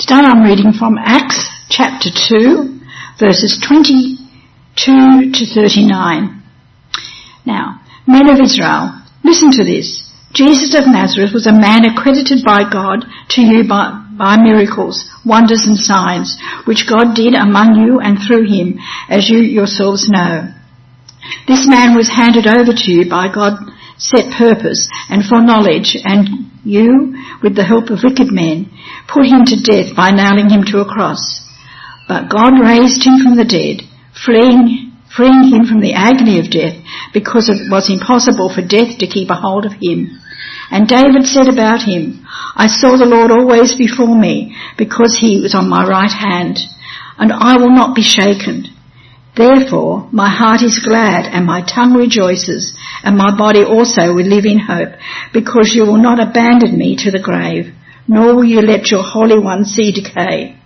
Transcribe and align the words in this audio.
Today 0.00 0.14
I'm 0.14 0.42
reading 0.42 0.72
from 0.72 0.96
Acts 0.96 1.46
chapter 1.68 2.08
2, 2.08 2.80
verses 3.20 3.60
22 3.60 4.16
to 5.30 5.44
39. 5.44 6.42
Now, 7.44 7.82
men 8.06 8.30
of 8.30 8.40
Israel, 8.40 8.96
listen 9.22 9.52
to 9.52 9.62
this. 9.62 10.10
Jesus 10.32 10.74
of 10.74 10.88
Nazareth 10.88 11.34
was 11.34 11.46
a 11.46 11.52
man 11.52 11.84
accredited 11.84 12.40
by 12.46 12.64
God 12.64 13.04
to 13.36 13.42
you 13.42 13.68
by, 13.68 13.92
by 14.16 14.40
miracles, 14.40 15.04
wonders 15.26 15.66
and 15.66 15.76
signs, 15.76 16.34
which 16.64 16.88
God 16.88 17.14
did 17.14 17.34
among 17.34 17.74
you 17.76 18.00
and 18.00 18.16
through 18.16 18.48
him, 18.48 18.80
as 19.10 19.28
you 19.28 19.40
yourselves 19.40 20.08
know. 20.08 20.48
This 21.46 21.68
man 21.68 21.94
was 21.94 22.08
handed 22.08 22.46
over 22.46 22.72
to 22.72 22.90
you 22.90 23.04
by 23.04 23.28
God 23.28 23.52
set 24.00 24.32
purpose 24.32 24.88
and 25.10 25.22
foreknowledge, 25.22 25.94
and 26.02 26.48
you, 26.64 27.19
with 27.42 27.56
the 27.56 27.64
help 27.64 27.90
of 27.90 28.02
wicked 28.02 28.30
men, 28.30 28.70
put 29.08 29.26
him 29.26 29.44
to 29.44 29.62
death 29.62 29.96
by 29.96 30.10
nailing 30.10 30.50
him 30.50 30.64
to 30.64 30.80
a 30.80 30.84
cross. 30.84 31.40
But 32.08 32.28
God 32.28 32.58
raised 32.60 33.04
him 33.04 33.22
from 33.22 33.36
the 33.36 33.44
dead, 33.44 33.86
freeing, 34.12 34.92
freeing 35.14 35.44
him 35.48 35.64
from 35.64 35.80
the 35.80 35.94
agony 35.94 36.38
of 36.38 36.50
death, 36.50 36.76
because 37.12 37.48
it 37.48 37.70
was 37.70 37.90
impossible 37.90 38.52
for 38.52 38.62
death 38.62 38.98
to 38.98 39.06
keep 39.06 39.30
a 39.30 39.34
hold 39.34 39.64
of 39.64 39.72
him. 39.80 40.18
And 40.70 40.86
David 40.86 41.26
said 41.26 41.48
about 41.48 41.82
him, 41.82 42.26
I 42.56 42.66
saw 42.66 42.96
the 42.96 43.06
Lord 43.06 43.30
always 43.30 43.74
before 43.74 44.14
me, 44.14 44.56
because 44.76 45.18
he 45.18 45.40
was 45.40 45.54
on 45.54 45.68
my 45.68 45.86
right 45.86 46.10
hand, 46.10 46.58
and 47.18 47.32
I 47.32 47.56
will 47.56 47.74
not 47.74 47.94
be 47.94 48.02
shaken. 48.02 48.66
Therefore, 49.40 50.06
my 50.12 50.28
heart 50.28 50.60
is 50.60 50.84
glad 50.84 51.24
and 51.24 51.46
my 51.46 51.62
tongue 51.62 51.94
rejoices 51.94 52.76
and 53.02 53.16
my 53.16 53.34
body 53.34 53.64
also 53.64 54.12
will 54.12 54.28
live 54.28 54.44
in 54.44 54.58
hope 54.58 54.92
because 55.32 55.72
you 55.74 55.86
will 55.86 55.96
not 55.96 56.20
abandon 56.20 56.76
me 56.76 56.94
to 56.96 57.10
the 57.10 57.24
grave, 57.24 57.72
nor 58.06 58.36
will 58.36 58.44
you 58.44 58.60
let 58.60 58.90
your 58.90 59.02
Holy 59.02 59.38
One 59.38 59.64
see 59.64 59.92
decay. 59.92 60.60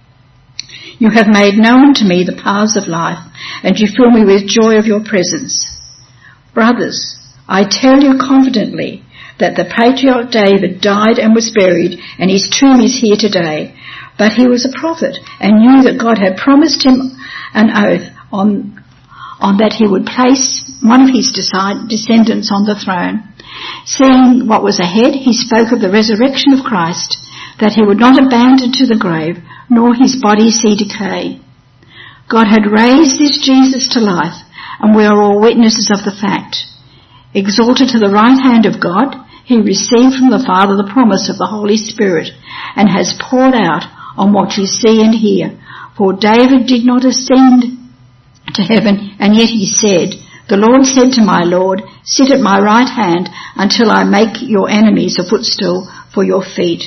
You 0.98 1.09
have 1.10 1.28
made 1.28 1.55
known 1.55 1.94
to 1.94 2.05
me 2.05 2.25
the 2.25 2.34
paths 2.42 2.77
of 2.77 2.89
life 2.89 3.22
and 3.62 3.78
you 3.78 3.86
fill 3.86 4.11
me 4.11 4.25
with 4.25 4.50
joy 4.50 4.75
of 4.75 4.86
your 4.86 5.05
presence. 5.05 5.70
Brothers, 6.53 7.14
I 7.47 7.62
tell 7.70 8.03
you 8.03 8.19
confidently 8.19 9.05
that 9.38 9.55
the 9.55 9.70
patriarch 9.70 10.33
David 10.33 10.81
died 10.81 11.20
and 11.22 11.33
was 11.33 11.55
buried 11.55 12.00
and 12.19 12.28
his 12.28 12.50
tomb 12.50 12.81
is 12.81 12.98
here 12.98 13.16
today. 13.16 13.78
But 14.19 14.33
he 14.33 14.48
was 14.48 14.66
a 14.66 14.77
prophet 14.77 15.19
and 15.38 15.62
knew 15.62 15.83
that 15.86 16.03
God 16.03 16.19
had 16.19 16.42
promised 16.42 16.84
him 16.84 17.14
an 17.55 17.70
oath 17.70 18.14
on, 18.35 18.83
on 19.39 19.63
that 19.63 19.79
he 19.79 19.87
would 19.87 20.11
place 20.11 20.67
one 20.83 21.07
of 21.07 21.15
his 21.15 21.31
descendants 21.31 22.51
on 22.51 22.67
the 22.67 22.75
throne. 22.75 23.31
Seeing 23.87 24.51
what 24.51 24.67
was 24.67 24.83
ahead, 24.83 25.15
he 25.15 25.33
spoke 25.33 25.71
of 25.71 25.79
the 25.79 25.95
resurrection 25.95 26.53
of 26.53 26.67
Christ, 26.67 27.15
that 27.62 27.79
he 27.79 27.87
would 27.87 28.03
not 28.03 28.19
abandon 28.19 28.75
to 28.75 28.87
the 28.91 28.99
grave, 28.99 29.39
nor 29.71 29.95
his 29.95 30.19
body 30.19 30.51
see 30.51 30.75
decay. 30.75 31.39
God 32.27 32.51
had 32.51 32.67
raised 32.67 33.21
this 33.21 33.39
Jesus 33.39 33.95
to 33.95 34.01
life, 34.01 34.43
and 34.81 34.97
we 34.97 35.05
are 35.05 35.23
all 35.23 35.41
witnesses 35.41 35.93
of 35.95 36.03
the 36.03 36.17
fact. 36.19 36.67
Exalted 37.33 37.95
to 37.95 38.03
the 38.03 38.11
right 38.11 38.35
hand 38.35 38.67
of 38.67 38.83
God, 38.83 39.15
he 39.45 39.61
received 39.61 40.19
from 40.19 40.33
the 40.33 40.43
Father 40.43 40.75
the 40.75 40.91
promise 40.91 41.31
of 41.31 41.39
the 41.39 41.47
Holy 41.47 41.77
Spirit, 41.77 42.33
and 42.75 42.89
has 42.89 43.15
poured 43.21 43.55
out 43.55 43.85
on 44.17 44.33
what 44.33 44.57
you 44.57 44.67
see 44.67 45.05
and 45.05 45.15
hear. 45.15 45.55
For 45.97 46.12
David 46.12 46.67
did 46.67 46.83
not 46.83 47.05
ascend 47.05 47.84
to 48.53 48.62
heaven, 48.62 49.17
and 49.19 49.34
yet 49.34 49.48
he 49.48 49.67
said, 49.67 50.20
The 50.48 50.61
Lord 50.61 50.84
said 50.84 51.12
to 51.17 51.25
my 51.25 51.42
Lord, 51.45 51.83
Sit 52.05 52.31
at 52.31 52.41
my 52.41 52.61
right 52.61 52.89
hand 52.89 53.28
until 53.56 53.91
I 53.91 54.05
make 54.05 54.42
your 54.42 54.69
enemies 54.69 55.19
a 55.19 55.25
footstool 55.25 55.91
for 56.12 56.23
your 56.23 56.45
feet. 56.45 56.84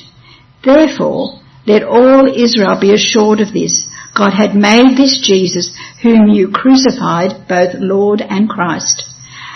Therefore, 0.63 1.41
let 1.65 1.83
all 1.83 2.27
Israel 2.27 2.79
be 2.79 2.93
assured 2.93 3.41
of 3.41 3.53
this. 3.53 3.85
God 4.15 4.33
had 4.33 4.55
made 4.55 4.97
this 4.97 5.19
Jesus, 5.21 5.75
whom 6.01 6.29
you 6.29 6.49
crucified, 6.49 7.47
both 7.47 7.75
Lord 7.75 8.21
and 8.21 8.49
Christ. 8.49 9.03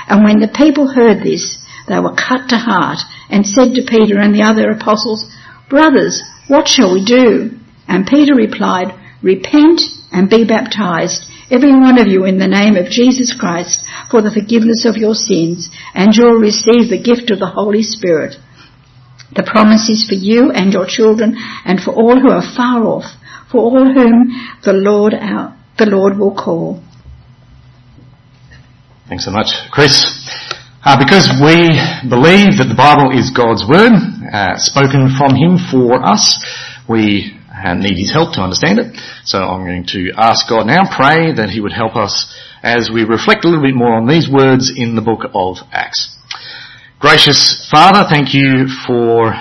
And 0.07 0.23
when 0.23 0.39
the 0.39 0.51
people 0.53 0.93
heard 0.93 1.23
this, 1.23 1.57
they 1.87 1.99
were 1.99 2.15
cut 2.15 2.49
to 2.49 2.57
heart 2.57 2.99
and 3.29 3.45
said 3.45 3.73
to 3.73 3.87
Peter 3.87 4.19
and 4.19 4.35
the 4.35 4.43
other 4.43 4.69
apostles, 4.69 5.31
Brothers, 5.69 6.21
what 6.47 6.67
shall 6.67 6.93
we 6.93 7.05
do? 7.05 7.57
And 7.87 8.05
Peter 8.05 8.35
replied, 8.35 8.93
Repent 9.23 9.81
and 10.11 10.29
be 10.29 10.45
baptized 10.45 11.23
every 11.51 11.71
one 11.71 11.99
of 11.99 12.07
you 12.07 12.25
in 12.25 12.39
the 12.39 12.47
name 12.47 12.75
of 12.75 12.89
Jesus 12.89 13.35
Christ 13.37 13.83
for 14.09 14.21
the 14.21 14.31
forgiveness 14.31 14.85
of 14.87 14.95
your 14.95 15.13
sins, 15.13 15.69
and 15.93 16.15
you'll 16.15 16.39
receive 16.39 16.89
the 16.89 17.01
gift 17.03 17.29
of 17.29 17.39
the 17.39 17.51
Holy 17.53 17.83
Spirit. 17.83 18.35
The 19.35 19.43
promise 19.43 19.89
is 19.89 20.07
for 20.07 20.15
you 20.15 20.51
and 20.51 20.73
your 20.73 20.85
children 20.87 21.35
and 21.65 21.79
for 21.79 21.91
all 21.91 22.19
who 22.19 22.29
are 22.29 22.43
far 22.55 22.83
off, 22.83 23.05
for 23.51 23.59
all 23.59 23.93
whom 23.93 24.31
the 24.63 24.73
Lord 24.73 25.13
our, 25.13 25.55
the 25.77 25.85
Lord 25.85 26.17
will 26.17 26.35
call. 26.35 26.81
Thanks 29.07 29.25
so 29.25 29.31
much, 29.31 29.51
Chris. 29.71 30.07
Uh, 30.83 30.97
because 30.97 31.29
we 31.43 31.77
believe 32.09 32.57
that 32.57 32.65
the 32.67 32.75
Bible 32.75 33.11
is 33.13 33.29
God's 33.29 33.61
Word, 33.67 33.93
uh, 34.33 34.57
spoken 34.57 35.13
from 35.13 35.35
Him 35.35 35.59
for 35.69 36.01
us, 36.01 36.41
we 36.89 37.37
need 37.75 37.97
His 37.97 38.11
help 38.11 38.33
to 38.33 38.41
understand 38.41 38.79
it. 38.79 38.97
So 39.25 39.39
I'm 39.39 39.65
going 39.65 39.85
to 39.93 40.11
ask 40.17 40.47
God 40.49 40.67
now, 40.67 40.83
pray 40.89 41.33
that 41.33 41.49
He 41.49 41.61
would 41.61 41.73
help 41.73 41.95
us 41.95 42.33
as 42.63 42.89
we 42.93 43.03
reflect 43.03 43.45
a 43.45 43.49
little 43.49 43.63
bit 43.63 43.75
more 43.75 43.93
on 43.93 44.07
these 44.07 44.29
words 44.29 44.71
in 44.75 44.95
the 44.95 45.01
book 45.01 45.29
of 45.33 45.57
Acts. 45.71 46.17
Gracious 46.99 47.67
Father, 47.71 48.07
thank 48.07 48.33
you 48.33 48.67
for 48.85 49.33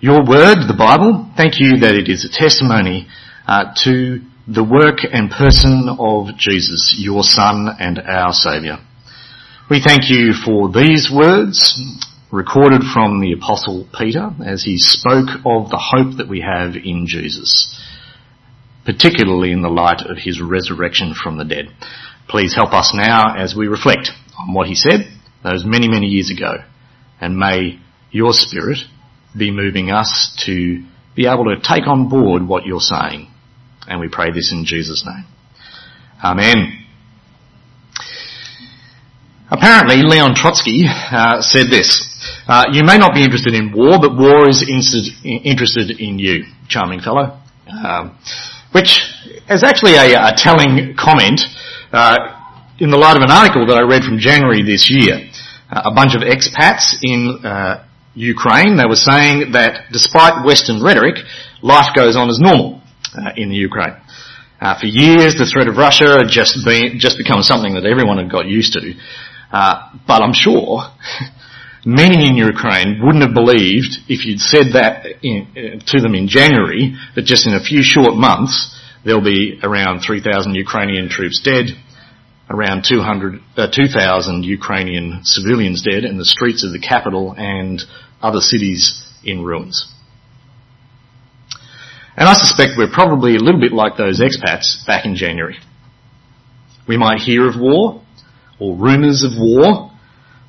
your 0.00 0.24
word, 0.24 0.64
the 0.68 0.76
Bible. 0.78 1.28
Thank 1.36 1.60
you 1.60 1.78
that 1.80 1.94
it 1.94 2.08
is 2.08 2.24
a 2.24 2.32
testimony 2.32 3.08
uh, 3.46 3.74
to 3.84 4.20
the 4.46 4.64
work 4.64 5.04
and 5.04 5.30
person 5.30 5.88
of 5.98 6.36
Jesus, 6.38 6.96
your 6.96 7.22
Son 7.22 7.68
and 7.78 7.98
our 7.98 8.32
Saviour. 8.32 8.78
We 9.68 9.82
thank 9.84 10.08
you 10.08 10.32
for 10.32 10.72
these 10.72 11.12
words 11.12 11.76
recorded 12.30 12.82
from 12.92 13.20
the 13.20 13.32
Apostle 13.32 13.88
Peter 13.96 14.30
as 14.44 14.64
he 14.64 14.76
spoke 14.76 15.28
of 15.46 15.70
the 15.70 15.80
hope 15.80 16.18
that 16.18 16.28
we 16.28 16.40
have 16.40 16.74
in 16.76 17.06
Jesus, 17.06 17.74
particularly 18.84 19.52
in 19.52 19.62
the 19.62 19.68
light 19.68 20.02
of 20.02 20.18
his 20.18 20.40
resurrection 20.40 21.14
from 21.14 21.38
the 21.38 21.44
dead. 21.44 21.66
Please 22.28 22.54
help 22.54 22.72
us 22.72 22.92
now 22.94 23.34
as 23.36 23.54
we 23.56 23.66
reflect 23.66 24.10
on 24.38 24.52
what 24.52 24.66
he 24.66 24.74
said 24.74 25.08
those 25.42 25.64
many, 25.64 25.88
many 25.88 26.06
years 26.06 26.30
ago, 26.30 26.56
and 27.20 27.38
may 27.38 27.78
your 28.10 28.32
Spirit 28.32 28.78
be 29.36 29.50
moving 29.50 29.90
us 29.90 30.34
to 30.44 30.84
be 31.14 31.26
able 31.26 31.44
to 31.44 31.56
take 31.56 31.86
on 31.86 32.08
board 32.08 32.46
what 32.46 32.66
you're 32.66 32.80
saying. 32.80 33.30
And 33.86 34.00
we 34.00 34.08
pray 34.08 34.32
this 34.32 34.52
in 34.52 34.64
Jesus' 34.66 35.06
name. 35.06 35.24
Amen. 36.22 36.84
Apparently, 39.50 40.02
Leon 40.02 40.34
Trotsky 40.34 40.84
uh, 40.86 41.40
said 41.40 41.68
this. 41.70 42.07
Uh, 42.48 42.64
you 42.72 42.82
may 42.82 42.96
not 42.96 43.12
be 43.12 43.22
interested 43.22 43.52
in 43.52 43.70
war, 43.76 44.00
but 44.00 44.16
war 44.16 44.48
is 44.48 44.64
interested 44.64 45.90
in 46.00 46.18
you, 46.18 46.44
charming 46.66 46.98
fellow. 46.98 47.38
Um, 47.68 48.16
which 48.72 49.04
is 49.50 49.62
actually 49.62 49.96
a, 49.96 50.16
a 50.16 50.32
telling 50.34 50.96
comment 50.96 51.42
uh, 51.92 52.16
in 52.78 52.88
the 52.88 52.96
light 52.96 53.18
of 53.18 53.22
an 53.22 53.30
article 53.30 53.66
that 53.66 53.76
I 53.76 53.82
read 53.82 54.02
from 54.02 54.18
January 54.18 54.62
this 54.62 54.88
year. 54.88 55.28
Uh, 55.70 55.82
a 55.84 55.92
bunch 55.92 56.16
of 56.16 56.22
expats 56.22 56.96
in 57.02 57.44
uh, 57.44 57.84
Ukraine, 58.14 58.78
they 58.78 58.88
were 58.88 58.96
saying 58.96 59.52
that 59.52 59.92
despite 59.92 60.42
Western 60.42 60.82
rhetoric, 60.82 61.16
life 61.60 61.92
goes 61.94 62.16
on 62.16 62.30
as 62.30 62.40
normal 62.40 62.80
uh, 63.12 63.28
in 63.36 63.50
the 63.50 63.56
Ukraine. 63.56 64.00
for 64.80 64.86
years, 64.86 65.36
the 65.36 65.44
threat 65.44 65.68
of 65.68 65.76
Russia 65.76 66.16
had 66.16 66.28
just 66.28 66.64
been 66.64 66.96
just 66.98 67.18
become 67.18 67.42
something 67.42 67.74
that 67.74 67.84
everyone 67.84 68.16
had 68.16 68.32
got 68.32 68.46
used 68.46 68.72
to. 68.72 68.94
but 69.52 70.22
I'm 70.24 70.32
sure 70.32 70.88
Many 71.84 72.28
in 72.28 72.36
Ukraine 72.36 73.00
wouldn't 73.02 73.22
have 73.22 73.34
believed 73.34 73.98
if 74.08 74.26
you'd 74.26 74.40
said 74.40 74.72
that 74.72 75.06
in, 75.22 75.46
uh, 75.56 75.84
to 75.86 76.00
them 76.00 76.14
in 76.14 76.26
January 76.26 76.96
that 77.14 77.24
just 77.24 77.46
in 77.46 77.54
a 77.54 77.62
few 77.62 77.82
short 77.82 78.14
months 78.14 78.74
there'll 79.04 79.22
be 79.22 79.58
around 79.62 80.00
3,000 80.00 80.54
Ukrainian 80.54 81.08
troops 81.08 81.40
dead, 81.40 81.66
around 82.50 82.84
200, 82.84 83.40
uh, 83.56 83.68
2,000 83.70 84.44
Ukrainian 84.44 85.20
civilians 85.22 85.82
dead, 85.82 86.04
and 86.04 86.18
the 86.18 86.24
streets 86.24 86.64
of 86.64 86.72
the 86.72 86.80
capital 86.80 87.34
and 87.36 87.82
other 88.20 88.40
cities 88.40 89.06
in 89.24 89.42
ruins. 89.42 89.88
And 92.16 92.28
I 92.28 92.34
suspect 92.34 92.72
we're 92.76 92.90
probably 92.92 93.36
a 93.36 93.38
little 93.38 93.60
bit 93.60 93.72
like 93.72 93.96
those 93.96 94.20
expats 94.20 94.84
back 94.84 95.04
in 95.04 95.14
January. 95.14 95.56
We 96.88 96.96
might 96.96 97.20
hear 97.20 97.48
of 97.48 97.54
war, 97.60 98.02
or 98.58 98.76
rumours 98.76 99.22
of 99.22 99.38
war, 99.38 99.92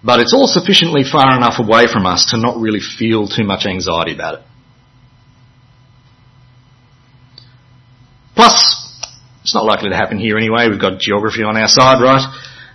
but 0.03 0.19
it's 0.19 0.33
all 0.33 0.47
sufficiently 0.47 1.03
far 1.03 1.35
enough 1.35 1.59
away 1.59 1.87
from 1.91 2.05
us 2.05 2.31
to 2.31 2.37
not 2.37 2.57
really 2.57 2.79
feel 2.79 3.27
too 3.27 3.43
much 3.43 3.65
anxiety 3.65 4.13
about 4.13 4.35
it. 4.35 4.41
Plus, 8.35 8.79
it's 9.41 9.53
not 9.53 9.65
likely 9.65 9.89
to 9.89 9.95
happen 9.95 10.17
here 10.17 10.37
anyway. 10.37 10.69
We've 10.69 10.79
got 10.79 10.99
geography 10.99 11.43
on 11.43 11.57
our 11.57 11.67
side, 11.67 12.01
right? 12.01 12.23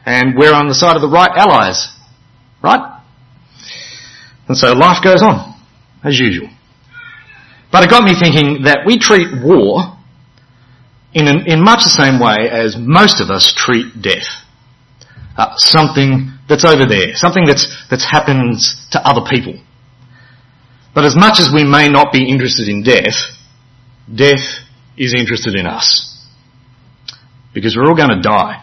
And 0.04 0.36
we're 0.36 0.52
on 0.52 0.68
the 0.68 0.74
side 0.74 0.96
of 0.96 1.02
the 1.02 1.08
right 1.08 1.30
allies, 1.34 1.88
right? 2.62 3.00
And 4.46 4.56
so 4.58 4.72
life 4.72 5.02
goes 5.02 5.22
on, 5.22 5.58
as 6.04 6.18
usual. 6.20 6.50
But 7.72 7.84
it 7.84 7.90
got 7.90 8.04
me 8.04 8.12
thinking 8.20 8.64
that 8.64 8.80
we 8.84 8.98
treat 8.98 9.28
war 9.42 9.96
in, 11.14 11.26
an, 11.28 11.46
in 11.46 11.64
much 11.64 11.84
the 11.84 11.90
same 11.90 12.20
way 12.20 12.50
as 12.50 12.76
most 12.78 13.20
of 13.20 13.30
us 13.30 13.54
treat 13.56 14.02
death. 14.02 14.43
Uh, 15.36 15.52
something 15.56 16.30
that's 16.48 16.64
over 16.64 16.86
there, 16.88 17.14
something 17.14 17.44
that's, 17.44 17.66
that's 17.90 18.04
happens 18.08 18.86
to 18.92 19.00
other 19.00 19.26
people. 19.28 19.60
But 20.94 21.04
as 21.04 21.16
much 21.16 21.40
as 21.40 21.50
we 21.52 21.64
may 21.64 21.88
not 21.88 22.12
be 22.12 22.28
interested 22.30 22.68
in 22.68 22.84
death, 22.84 23.18
death 24.06 24.62
is 24.96 25.12
interested 25.12 25.56
in 25.56 25.66
us. 25.66 26.10
Because 27.52 27.76
we're 27.76 27.86
all 27.86 27.96
going 27.96 28.14
to 28.14 28.22
die. 28.22 28.60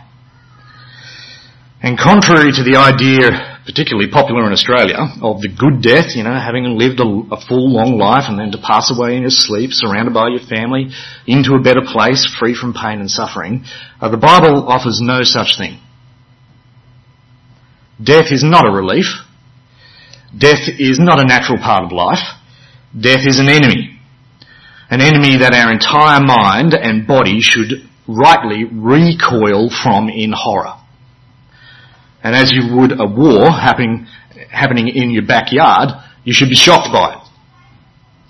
And 1.83 1.97
contrary 1.97 2.51
to 2.53 2.63
the 2.63 2.77
idea, 2.77 3.59
particularly 3.65 4.09
popular 4.09 4.45
in 4.45 4.53
Australia, 4.53 5.01
of 5.21 5.41
the 5.41 5.49
good 5.49 5.81
death, 5.81 6.15
you 6.15 6.23
know, 6.23 6.37
having 6.37 6.77
lived 6.77 7.01
a, 7.01 7.09
a, 7.33 7.41
full 7.41 7.73
long 7.73 7.97
life 7.97 8.29
and 8.29 8.37
then 8.37 8.51
to 8.51 8.61
pass 8.61 8.93
away 8.95 9.17
in 9.17 9.23
your 9.23 9.33
sleep, 9.33 9.71
surrounded 9.73 10.13
by 10.13 10.29
your 10.29 10.45
family, 10.45 10.93
into 11.25 11.57
a 11.57 11.61
better 11.61 11.81
place, 11.81 12.29
free 12.39 12.53
from 12.53 12.73
pain 12.73 13.01
and 13.01 13.09
suffering, 13.09 13.65
uh, 13.99 14.09
the 14.09 14.21
Bible 14.21 14.69
offers 14.69 15.01
no 15.01 15.23
such 15.23 15.57
thing. 15.57 15.81
Death 18.01 18.31
is 18.31 18.43
not 18.43 18.65
a 18.65 18.71
relief. 18.71 19.05
Death 20.37 20.69
is 20.79 20.99
not 20.99 21.21
a 21.21 21.27
natural 21.27 21.57
part 21.57 21.83
of 21.83 21.91
life. 21.91 22.23
Death 22.97 23.27
is 23.27 23.39
an 23.39 23.49
enemy. 23.49 23.99
An 24.89 25.01
enemy 25.01 25.37
that 25.37 25.53
our 25.53 25.71
entire 25.71 26.19
mind 26.19 26.73
and 26.73 27.07
body 27.07 27.39
should 27.39 27.87
rightly 28.07 28.65
recoil 28.65 29.69
from 29.69 30.09
in 30.09 30.33
horror. 30.35 30.75
And 32.23 32.35
as 32.35 32.51
you 32.51 32.75
would 32.75 32.99
a 32.99 33.05
war 33.05 33.51
happening, 33.51 34.07
happening 34.49 34.87
in 34.89 35.11
your 35.11 35.25
backyard, 35.25 35.89
you 36.23 36.33
should 36.33 36.49
be 36.49 36.55
shocked 36.55 36.91
by 36.93 37.15
it. 37.15 37.20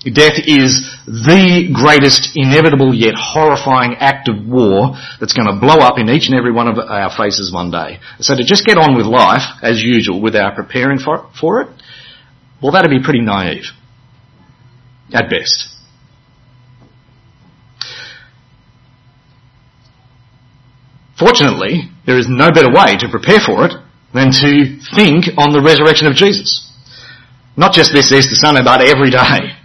Death 0.03 0.41
is 0.49 0.89
the 1.05 1.69
greatest 1.69 2.31
inevitable 2.33 2.91
yet 2.91 3.13
horrifying 3.13 3.93
act 3.99 4.29
of 4.29 4.47
war 4.47 4.97
that's 5.19 5.33
going 5.33 5.45
to 5.45 5.61
blow 5.61 5.77
up 5.77 5.99
in 5.99 6.09
each 6.09 6.25
and 6.25 6.33
every 6.33 6.51
one 6.51 6.67
of 6.67 6.79
our 6.79 7.15
faces 7.15 7.53
one 7.53 7.69
day. 7.69 7.99
So 8.19 8.35
to 8.35 8.43
just 8.43 8.65
get 8.65 8.79
on 8.79 8.97
with 8.97 9.05
life 9.05 9.45
as 9.61 9.83
usual 9.83 10.19
without 10.19 10.55
preparing 10.55 10.97
for, 10.97 11.29
for 11.39 11.61
it, 11.61 11.69
well 12.63 12.71
that'd 12.71 12.89
be 12.89 13.03
pretty 13.03 13.21
naive. 13.21 13.65
At 15.13 15.29
best. 15.29 15.69
Fortunately, 21.19 21.91
there 22.07 22.17
is 22.17 22.25
no 22.27 22.49
better 22.49 22.73
way 22.73 22.97
to 22.97 23.07
prepare 23.07 23.39
for 23.45 23.65
it 23.65 23.73
than 24.15 24.31
to 24.31 24.79
think 24.97 25.25
on 25.37 25.53
the 25.53 25.61
resurrection 25.61 26.07
of 26.07 26.15
Jesus. 26.15 26.67
Not 27.55 27.73
just 27.73 27.93
this 27.93 28.11
Easter 28.11 28.33
Sunday, 28.33 28.61
but 28.63 28.81
every 28.81 29.11
day. 29.11 29.60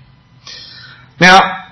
Now, 1.20 1.66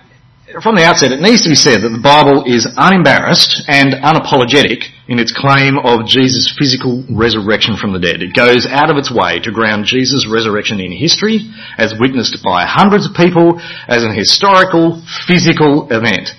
from 0.63 0.77
the 0.77 0.85
outset, 0.85 1.11
it 1.11 1.19
needs 1.19 1.43
to 1.43 1.51
be 1.51 1.59
said 1.59 1.83
that 1.83 1.91
the 1.91 2.05
Bible 2.05 2.47
is 2.47 2.63
unembarrassed 2.63 3.67
and 3.67 3.91
unapologetic 3.91 4.87
in 5.09 5.19
its 5.19 5.35
claim 5.35 5.81
of 5.83 6.07
Jesus' 6.07 6.53
physical 6.55 7.03
resurrection 7.11 7.75
from 7.75 7.93
the 7.93 7.99
dead. 7.99 8.23
It 8.23 8.37
goes 8.37 8.63
out 8.69 8.89
of 8.89 8.97
its 8.97 9.11
way 9.11 9.41
to 9.43 9.51
ground 9.51 9.91
Jesus' 9.91 10.31
resurrection 10.31 10.79
in 10.79 10.93
history, 10.93 11.51
as 11.77 11.99
witnessed 11.99 12.39
by 12.45 12.65
hundreds 12.69 13.09
of 13.09 13.19
people, 13.19 13.59
as 13.89 14.05
an 14.07 14.15
historical, 14.15 15.03
physical 15.27 15.91
event. 15.91 16.31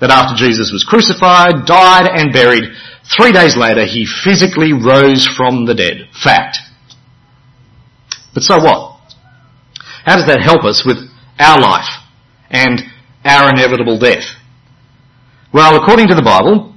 That 0.00 0.14
after 0.14 0.38
Jesus 0.38 0.72
was 0.72 0.86
crucified, 0.86 1.66
died, 1.66 2.08
and 2.08 2.32
buried, 2.32 2.64
three 3.04 3.32
days 3.34 3.58
later 3.58 3.84
he 3.84 4.06
physically 4.06 4.72
rose 4.72 5.28
from 5.36 5.66
the 5.66 5.74
dead. 5.74 6.08
Fact. 6.14 6.58
But 8.32 8.46
so 8.46 8.62
what? 8.62 9.02
How 10.06 10.16
does 10.16 10.30
that 10.30 10.40
help 10.40 10.64
us 10.64 10.86
with 10.86 11.04
our 11.38 11.60
life? 11.60 11.97
And 12.50 12.82
our 13.24 13.50
inevitable 13.50 13.98
death? 13.98 14.24
Well, 15.52 15.80
according 15.80 16.08
to 16.08 16.14
the 16.14 16.22
Bible, 16.22 16.74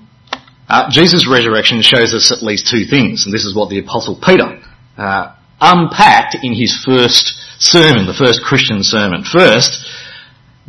uh, 0.69 0.89
Jesus' 0.89 1.27
resurrection 1.29 1.81
shows 1.81 2.13
us 2.13 2.31
at 2.31 2.41
least 2.41 2.69
two 2.69 2.85
things, 2.85 3.25
and 3.25 3.33
this 3.33 3.43
is 3.43 3.55
what 3.55 3.69
the 3.69 3.79
Apostle 3.79 4.19
Peter 4.23 4.61
uh, 4.97 5.35
unpacked 5.59 6.37
in 6.41 6.53
his 6.53 6.81
first 6.85 7.35
sermon, 7.59 8.07
the 8.07 8.17
first 8.17 8.41
Christian 8.41 8.81
sermon. 8.81 9.23
First, 9.23 9.85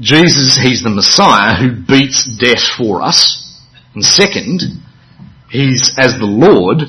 Jesus, 0.00 0.58
he's 0.60 0.82
the 0.82 0.90
Messiah 0.90 1.54
who 1.54 1.84
beats 1.86 2.26
death 2.38 2.62
for 2.76 3.02
us. 3.02 3.60
And 3.94 4.04
second, 4.04 4.62
he's, 5.50 5.92
as 5.98 6.18
the 6.18 6.26
Lord, 6.26 6.82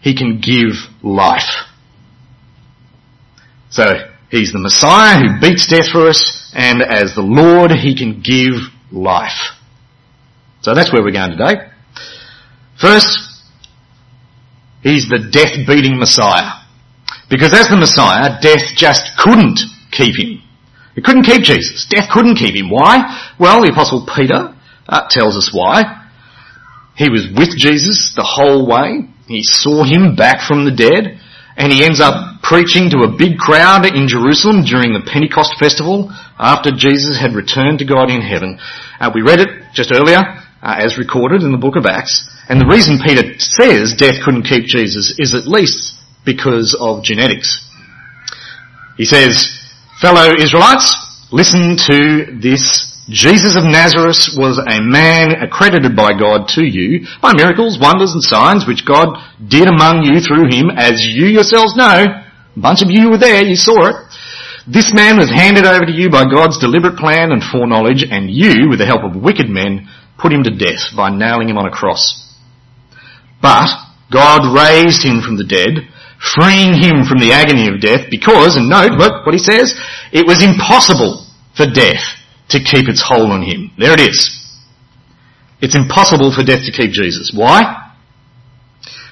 he 0.00 0.16
can 0.16 0.40
give 0.40 0.74
life. 1.02 1.68
So, 3.70 3.84
he's 4.30 4.52
the 4.52 4.58
Messiah 4.58 5.18
who 5.18 5.40
beats 5.40 5.66
death 5.66 5.88
for 5.92 6.08
us, 6.08 6.43
and 6.54 6.82
as 6.82 7.14
the 7.14 7.22
Lord, 7.22 7.70
He 7.72 7.96
can 7.96 8.22
give 8.22 8.54
life. 8.90 9.52
So 10.62 10.74
that's 10.74 10.92
where 10.92 11.02
we're 11.02 11.12
going 11.12 11.36
today. 11.36 11.68
First, 12.80 13.42
He's 14.82 15.08
the 15.08 15.28
death-beating 15.32 15.98
Messiah. 15.98 16.64
Because 17.30 17.54
as 17.54 17.68
the 17.68 17.76
Messiah, 17.76 18.38
death 18.40 18.76
just 18.76 19.16
couldn't 19.18 19.58
keep 19.90 20.16
Him. 20.16 20.42
It 20.94 21.04
couldn't 21.04 21.24
keep 21.24 21.42
Jesus. 21.42 21.86
Death 21.90 22.08
couldn't 22.12 22.36
keep 22.36 22.54
Him. 22.54 22.70
Why? 22.70 23.32
Well, 23.40 23.62
the 23.62 23.72
Apostle 23.72 24.06
Peter 24.14 24.54
uh, 24.88 25.08
tells 25.10 25.36
us 25.36 25.50
why. 25.52 26.06
He 26.96 27.08
was 27.10 27.26
with 27.34 27.56
Jesus 27.56 28.12
the 28.14 28.22
whole 28.22 28.68
way. 28.68 29.08
He 29.26 29.42
saw 29.42 29.82
Him 29.82 30.14
back 30.14 30.46
from 30.46 30.64
the 30.64 30.70
dead. 30.70 31.18
And 31.56 31.72
he 31.72 31.84
ends 31.84 32.00
up 32.00 32.42
preaching 32.42 32.90
to 32.90 33.06
a 33.06 33.16
big 33.16 33.38
crowd 33.38 33.86
in 33.86 34.08
Jerusalem 34.08 34.64
during 34.64 34.92
the 34.92 35.06
Pentecost 35.06 35.54
festival 35.58 36.10
after 36.38 36.70
Jesus 36.70 37.18
had 37.18 37.34
returned 37.34 37.78
to 37.78 37.86
God 37.86 38.10
in 38.10 38.20
heaven. 38.20 38.58
Uh, 39.00 39.10
we 39.14 39.22
read 39.22 39.40
it 39.40 39.48
just 39.72 39.92
earlier, 39.92 40.18
uh, 40.18 40.76
as 40.78 40.98
recorded 40.98 41.42
in 41.42 41.52
the 41.52 41.58
book 41.58 41.76
of 41.76 41.86
Acts. 41.86 42.28
And 42.48 42.60
the 42.60 42.66
reason 42.66 42.98
Peter 42.98 43.38
says 43.38 43.94
death 43.96 44.22
couldn't 44.24 44.44
keep 44.44 44.66
Jesus 44.66 45.14
is 45.18 45.34
at 45.34 45.46
least 45.46 45.94
because 46.24 46.76
of 46.78 47.02
genetics. 47.02 47.62
He 48.96 49.04
says, 49.04 49.48
fellow 50.00 50.34
Israelites, 50.36 50.94
listen 51.32 51.76
to 51.76 52.38
this 52.40 52.93
Jesus 53.08 53.52
of 53.52 53.68
Nazareth 53.68 54.32
was 54.32 54.56
a 54.56 54.80
man 54.80 55.36
accredited 55.44 55.92
by 55.92 56.16
God 56.16 56.48
to 56.56 56.64
you 56.64 57.04
by 57.20 57.36
miracles, 57.36 57.76
wonders 57.76 58.16
and 58.16 58.24
signs 58.24 58.64
which 58.64 58.88
God 58.88 59.20
did 59.44 59.68
among 59.68 60.08
you 60.08 60.24
through 60.24 60.48
him 60.48 60.72
as 60.72 61.04
you 61.04 61.28
yourselves 61.28 61.76
know. 61.76 62.00
A 62.00 62.60
bunch 62.60 62.80
of 62.80 62.88
you 62.88 63.10
were 63.10 63.20
there, 63.20 63.44
you 63.44 63.56
saw 63.56 63.92
it. 63.92 63.96
This 64.64 64.96
man 64.96 65.20
was 65.20 65.28
handed 65.28 65.68
over 65.68 65.84
to 65.84 65.92
you 65.92 66.08
by 66.08 66.24
God's 66.24 66.56
deliberate 66.56 66.96
plan 66.96 67.28
and 67.28 67.44
foreknowledge 67.44 68.08
and 68.08 68.32
you, 68.32 68.72
with 68.72 68.80
the 68.80 68.88
help 68.88 69.04
of 69.04 69.20
wicked 69.20 69.52
men, 69.52 69.84
put 70.16 70.32
him 70.32 70.42
to 70.44 70.56
death 70.56 70.96
by 70.96 71.12
nailing 71.12 71.50
him 71.52 71.58
on 71.58 71.68
a 71.68 71.76
cross. 71.76 72.24
But 73.42 73.68
God 74.08 74.48
raised 74.56 75.04
him 75.04 75.20
from 75.20 75.36
the 75.36 75.44
dead, 75.44 75.92
freeing 76.16 76.80
him 76.80 77.04
from 77.04 77.20
the 77.20 77.36
agony 77.36 77.68
of 77.68 77.84
death 77.84 78.08
because, 78.08 78.56
and 78.56 78.72
note 78.72 78.96
what, 78.96 79.26
what 79.28 79.36
he 79.36 79.42
says, 79.44 79.76
it 80.08 80.24
was 80.24 80.40
impossible 80.40 81.28
for 81.52 81.68
death 81.68 82.23
to 82.50 82.58
keep 82.58 82.88
its 82.88 83.02
hold 83.02 83.30
on 83.30 83.42
him. 83.42 83.70
There 83.78 83.92
it 83.92 84.00
is. 84.00 84.40
It's 85.60 85.76
impossible 85.76 86.32
for 86.34 86.42
death 86.42 86.64
to 86.66 86.72
keep 86.72 86.92
Jesus. 86.92 87.32
Why? 87.34 87.92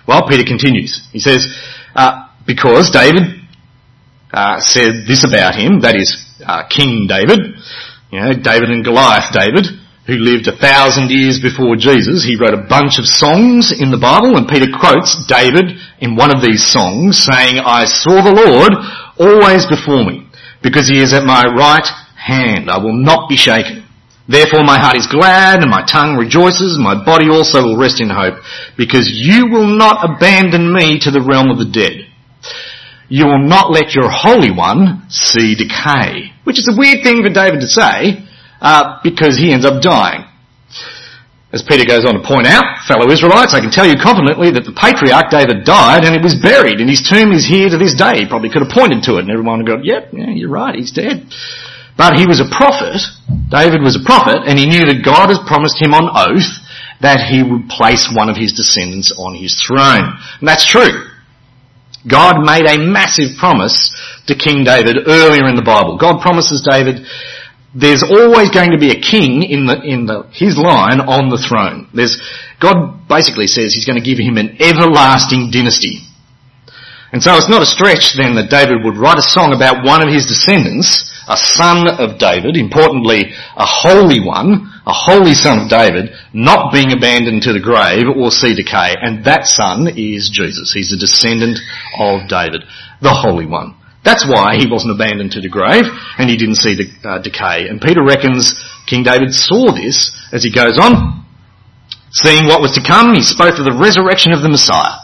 Well, 0.07 0.29
Peter 0.29 0.45
continues. 0.45 1.01
He 1.13 1.19
says, 1.19 1.47
uh, 1.95 2.29
because 2.47 2.91
David 2.91 3.23
uh, 4.33 4.61
said 4.61 5.07
this 5.07 5.25
about 5.25 5.55
him, 5.55 5.81
that 5.81 5.97
is, 5.97 6.27
uh, 6.45 6.69
King 6.69 7.07
David, 7.09 7.57
you 8.11 8.21
know, 8.21 8.33
David 8.35 8.69
and 8.69 8.85
Goliath 8.85 9.33
David, 9.33 9.67
who 10.07 10.19
lived 10.19 10.49
a 10.49 10.57
thousand 10.59 11.09
years 11.11 11.39
before 11.39 11.77
Jesus. 11.77 12.27
He 12.27 12.37
wrote 12.37 12.59
a 12.59 12.67
bunch 12.69 12.99
of 12.99 13.07
songs 13.07 13.71
in 13.71 13.95
the 13.95 14.03
Bible, 14.03 14.37
and 14.37 14.51
Peter 14.51 14.67
quotes 14.67 15.15
David 15.31 15.79
in 16.03 16.17
one 16.19 16.35
of 16.35 16.43
these 16.43 16.67
songs 16.67 17.23
saying, 17.23 17.63
I 17.63 17.87
saw 17.87 18.19
the 18.19 18.35
Lord 18.35 18.75
always 19.17 19.65
before 19.71 20.03
me, 20.03 20.27
because 20.61 20.91
he 20.91 20.99
is 20.99 21.15
at 21.15 21.23
my 21.23 21.47
right 21.47 21.87
hand. 22.23 22.71
I 22.71 22.79
will 22.79 22.95
not 22.95 23.29
be 23.29 23.37
shaken. 23.37 23.83
Therefore 24.29 24.63
my 24.63 24.79
heart 24.79 24.97
is 24.97 25.11
glad 25.11 25.61
and 25.61 25.71
my 25.71 25.83
tongue 25.85 26.17
rejoices 26.17 26.79
my 26.79 26.95
body 26.95 27.29
also 27.29 27.63
will 27.63 27.77
rest 27.77 28.01
in 28.01 28.09
hope 28.09 28.39
because 28.79 29.11
you 29.11 29.51
will 29.51 29.67
not 29.67 30.07
abandon 30.07 30.73
me 30.73 31.01
to 31.01 31.11
the 31.11 31.21
realm 31.21 31.51
of 31.51 31.59
the 31.59 31.67
dead. 31.67 32.07
You 33.09 33.27
will 33.27 33.43
not 33.43 33.71
let 33.71 33.95
your 33.95 34.09
Holy 34.09 34.55
One 34.55 35.11
see 35.11 35.55
decay. 35.59 36.33
Which 36.45 36.59
is 36.59 36.71
a 36.71 36.79
weird 36.79 37.03
thing 37.03 37.23
for 37.23 37.29
David 37.29 37.61
to 37.61 37.69
say 37.69 38.25
uh, 38.63 39.03
because 39.03 39.37
he 39.37 39.53
ends 39.53 39.67
up 39.67 39.83
dying. 39.83 40.25
As 41.53 41.61
Peter 41.61 41.85
goes 41.85 42.09
on 42.09 42.17
to 42.17 42.25
point 42.25 42.47
out, 42.47 42.65
fellow 42.89 43.13
Israelites, 43.13 43.53
I 43.53 43.61
can 43.61 43.71
tell 43.71 43.85
you 43.85 44.01
confidently 44.01 44.49
that 44.57 44.65
the 44.65 44.73
patriarch 44.73 45.29
David 45.29 45.69
died 45.69 46.09
and 46.09 46.17
he 46.17 46.23
was 46.23 46.33
buried 46.33 46.81
and 46.81 46.89
his 46.89 47.05
tomb 47.05 47.29
is 47.29 47.45
here 47.45 47.69
to 47.69 47.77
this 47.77 47.93
day. 47.93 48.25
He 48.25 48.27
probably 48.27 48.49
could 48.49 48.65
have 48.65 48.73
pointed 48.73 49.05
to 49.05 49.21
it 49.21 49.29
and 49.29 49.31
everyone 49.31 49.61
would 49.61 49.69
go, 49.69 49.77
yep, 49.83 50.09
yeah, 50.17 50.33
you're 50.33 50.49
right, 50.49 50.73
he's 50.73 50.97
dead. 50.97 51.29
But 51.97 52.17
he 52.17 52.27
was 52.27 52.41
a 52.41 52.49
prophet, 52.49 53.01
David 53.51 53.83
was 53.83 53.97
a 53.97 54.05
prophet, 54.05 54.49
and 54.49 54.59
he 54.59 54.67
knew 54.67 54.89
that 54.89 55.05
God 55.05 55.29
had 55.29 55.47
promised 55.47 55.81
him 55.81 55.93
on 55.93 56.09
oath 56.09 56.49
that 57.01 57.29
he 57.29 57.43
would 57.43 57.69
place 57.69 58.09
one 58.15 58.31
of 58.31 58.37
his 58.37 58.53
descendants 58.53 59.13
on 59.19 59.35
his 59.35 59.61
throne. 59.61 60.17
And 60.39 60.49
that's 60.49 60.65
true. 60.65 61.11
God 62.09 62.43
made 62.43 62.67
a 62.67 62.79
massive 62.79 63.37
promise 63.39 63.93
to 64.27 64.35
King 64.35 64.65
David 64.65 65.07
earlier 65.07 65.47
in 65.47 65.55
the 65.55 65.67
Bible. 65.67 65.99
God 65.99 66.23
promises 66.23 66.67
David 66.67 67.07
there's 67.75 68.03
always 68.03 68.51
going 68.51 68.71
to 68.73 68.79
be 68.79 68.91
a 68.91 69.01
king 69.01 69.43
in 69.43 69.65
the, 69.65 69.81
in 69.81 70.05
the, 70.05 70.29
his 70.33 70.59
line 70.59 71.01
on 71.01 71.33
the 71.33 71.41
throne. 71.41 71.89
There's, 71.95 72.21
God 72.61 73.09
basically 73.09 73.47
says 73.47 73.73
he's 73.73 73.89
going 73.89 73.99
to 73.99 74.05
give 74.05 74.21
him 74.21 74.37
an 74.37 74.61
everlasting 74.61 75.51
dynasty. 75.51 76.05
And 77.13 77.23
so 77.23 77.37
it's 77.37 77.49
not 77.49 77.61
a 77.61 77.69
stretch 77.69 78.17
then 78.17 78.35
that 78.37 78.49
David 78.49 78.81
would 78.83 78.97
write 78.97 79.21
a 79.21 79.23
song 79.23 79.53
about 79.53 79.85
one 79.85 80.01
of 80.01 80.09
his 80.09 80.25
descendants, 80.25 81.13
a 81.29 81.37
son 81.37 81.85
of 82.01 82.17
David, 82.17 82.57
importantly 82.57 83.37
a 83.55 83.69
holy 83.69 84.19
one, 84.19 84.73
a 84.87 84.97
holy 84.97 85.35
son 85.35 85.61
of 85.61 85.69
David, 85.69 86.09
not 86.33 86.73
being 86.73 86.91
abandoned 86.91 87.43
to 87.43 87.53
the 87.53 87.61
grave 87.61 88.09
or 88.09 88.33
see 88.33 88.57
decay. 88.57 88.97
And 88.97 89.25
that 89.29 89.45
son 89.45 89.93
is 89.93 90.33
Jesus. 90.33 90.73
He's 90.73 90.91
a 90.91 90.99
descendant 90.99 91.61
of 92.01 92.29
David, 92.33 92.65
the 93.05 93.13
holy 93.13 93.47
one. 93.47 93.77
That's 94.05 94.27
why 94.27 94.57
he 94.57 94.67
wasn't 94.67 94.97
abandoned 94.97 95.33
to 95.33 95.45
the 95.45 95.53
grave 95.53 95.85
and 96.17 96.31
he 96.31 96.37
didn't 96.37 96.65
see 96.65 96.75
de- 96.75 97.09
uh, 97.09 97.21
decay. 97.21 97.69
And 97.69 97.81
Peter 97.81 98.03
reckons 98.03 98.57
King 98.89 99.05
David 99.05 99.35
saw 99.35 99.71
this 99.71 100.11
as 100.33 100.43
he 100.43 100.51
goes 100.51 100.79
on. 100.81 101.23
Seeing 102.11 102.47
what 102.47 102.61
was 102.61 102.73
to 102.73 102.83
come, 102.83 103.15
he 103.15 103.23
spoke 103.23 103.59
of 103.59 103.65
the 103.65 103.77
resurrection 103.77 104.33
of 104.33 104.43
the 104.43 104.49
Messiah. 104.49 105.02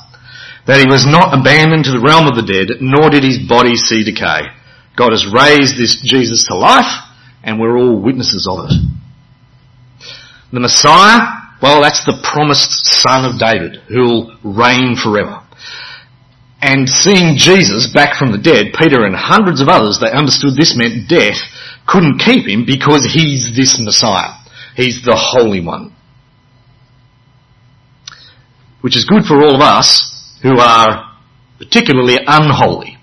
That 0.69 0.85
he 0.85 0.87
was 0.87 1.09
not 1.09 1.33
abandoned 1.33 1.89
to 1.89 1.97
the 1.97 2.05
realm 2.05 2.29
of 2.29 2.37
the 2.37 2.45
dead, 2.45 2.85
nor 2.85 3.09
did 3.09 3.25
his 3.25 3.41
body 3.41 3.75
see 3.75 4.05
decay. 4.05 4.53
God 4.99 5.17
has 5.17 5.25
raised 5.25 5.81
this 5.81 5.97
Jesus 6.05 6.45
to 6.51 6.55
life 6.55 7.09
and 7.43 7.59
we're 7.59 7.79
all 7.79 8.03
witnesses 8.03 8.47
of 8.51 8.69
it. 8.69 8.75
The 10.53 10.61
Messiah, 10.61 11.57
well 11.63 11.81
that's 11.81 12.05
the 12.05 12.21
promised 12.21 12.85
son 13.01 13.25
of 13.25 13.41
David 13.41 13.81
who'll 13.89 14.37
reign 14.45 14.97
forever. 15.01 15.41
And 16.61 16.89
seeing 16.89 17.39
Jesus 17.39 17.89
back 17.95 18.19
from 18.19 18.33
the 18.33 18.43
dead, 18.43 18.75
Peter 18.77 19.07
and 19.07 19.15
hundreds 19.15 19.63
of 19.63 19.69
others, 19.69 20.01
they 20.03 20.11
understood 20.11 20.53
this 20.53 20.77
meant 20.77 21.09
death 21.09 21.39
couldn't 21.87 22.19
keep 22.19 22.45
him 22.45 22.67
because 22.67 23.09
he's 23.09 23.55
this 23.57 23.81
Messiah. 23.81 24.35
He's 24.75 25.01
the 25.03 25.17
Holy 25.17 25.65
One. 25.65 25.95
Which 28.83 28.97
is 28.97 29.07
good 29.07 29.25
for 29.25 29.41
all 29.41 29.55
of 29.55 29.61
us 29.63 30.18
who 30.43 30.59
are 30.59 31.17
particularly 31.59 32.19
unholy. 32.27 32.99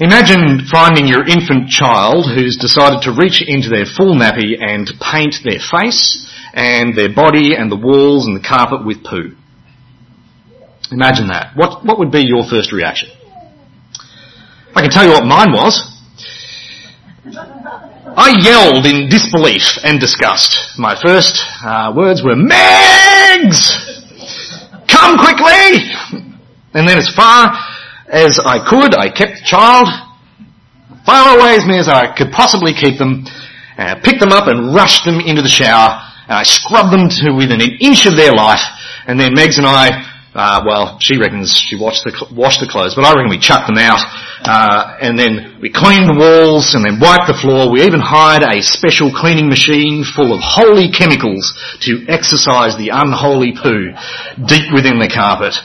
Imagine 0.00 0.66
finding 0.70 1.06
your 1.06 1.26
infant 1.28 1.68
child 1.68 2.24
who's 2.24 2.56
decided 2.56 3.02
to 3.02 3.12
reach 3.12 3.44
into 3.46 3.68
their 3.68 3.84
full 3.84 4.14
nappy 4.14 4.56
and 4.58 4.90
paint 4.98 5.36
their 5.44 5.60
face 5.60 6.26
and 6.54 6.96
their 6.96 7.14
body 7.14 7.54
and 7.54 7.70
the 7.70 7.76
walls 7.76 8.26
and 8.26 8.34
the 8.34 8.40
carpet 8.40 8.84
with 8.84 9.04
poo. 9.04 9.36
Imagine 10.90 11.28
that. 11.28 11.52
What, 11.54 11.84
what 11.84 11.98
would 11.98 12.10
be 12.10 12.24
your 12.24 12.44
first 12.48 12.72
reaction? 12.72 13.10
I 14.74 14.80
can 14.80 14.90
tell 14.90 15.04
you 15.04 15.10
what 15.10 15.24
mine 15.24 15.52
was. 15.52 15.86
I 18.16 18.34
yelled 18.40 18.86
in 18.86 19.08
disbelief 19.08 19.78
and 19.84 20.00
disgust. 20.00 20.78
My 20.78 21.00
first 21.00 21.38
uh, 21.62 21.92
words 21.94 22.22
were, 22.24 22.34
Megs! 22.34 23.89
Come 25.00 25.16
quickly! 25.16 25.88
And 26.74 26.86
then 26.86 26.98
as 26.98 27.08
far 27.16 27.56
as 28.06 28.38
I 28.38 28.60
could, 28.68 28.94
I 28.94 29.08
kept 29.08 29.40
the 29.40 29.44
child 29.44 29.88
far 31.06 31.38
away 31.38 31.56
as 31.56 31.66
near 31.66 31.80
as 31.80 31.88
I 31.88 32.14
could 32.14 32.30
possibly 32.30 32.74
keep 32.74 32.98
them, 32.98 33.24
uh, 33.78 33.96
picked 34.04 34.20
them 34.20 34.30
up 34.30 34.46
and 34.46 34.74
rushed 34.74 35.06
them 35.06 35.18
into 35.18 35.40
the 35.40 35.48
shower, 35.48 35.96
and 36.28 36.36
I 36.36 36.42
scrubbed 36.42 36.92
them 36.92 37.08
to 37.08 37.32
within 37.32 37.62
an 37.62 37.80
inch 37.80 38.04
of 38.04 38.14
their 38.14 38.34
life, 38.34 38.60
and 39.06 39.18
then 39.18 39.32
Megs 39.32 39.56
and 39.56 39.66
I 39.66 40.04
uh, 40.32 40.62
well, 40.64 40.98
she 41.00 41.18
reckons 41.18 41.58
she 41.58 41.74
washed 41.74 42.04
the, 42.04 42.14
washed 42.30 42.60
the 42.60 42.70
clothes, 42.70 42.94
but 42.94 43.02
I 43.02 43.10
reckon 43.14 43.30
we 43.30 43.38
chucked 43.38 43.66
them 43.66 43.78
out, 43.78 43.98
uh, 44.46 44.96
and 45.02 45.18
then 45.18 45.58
we 45.60 45.74
cleaned 45.74 46.06
the 46.06 46.14
walls 46.14 46.74
and 46.74 46.84
then 46.86 47.02
wiped 47.02 47.26
the 47.26 47.34
floor. 47.34 47.66
We 47.66 47.82
even 47.82 47.98
hired 47.98 48.46
a 48.46 48.62
special 48.62 49.10
cleaning 49.10 49.48
machine 49.50 50.06
full 50.06 50.30
of 50.30 50.38
holy 50.38 50.94
chemicals 50.94 51.50
to 51.82 52.06
exorcise 52.06 52.78
the 52.78 52.94
unholy 52.94 53.58
poo 53.58 53.90
deep 54.46 54.70
within 54.70 55.02
the 55.02 55.10
carpet. 55.10 55.58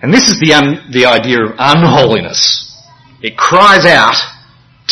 And 0.00 0.14
this 0.14 0.30
is 0.30 0.38
the, 0.38 0.54
un, 0.54 0.92
the 0.92 1.06
idea 1.06 1.42
of 1.42 1.58
unholiness. 1.58 2.62
It 3.22 3.36
cries 3.36 3.84
out 3.84 4.14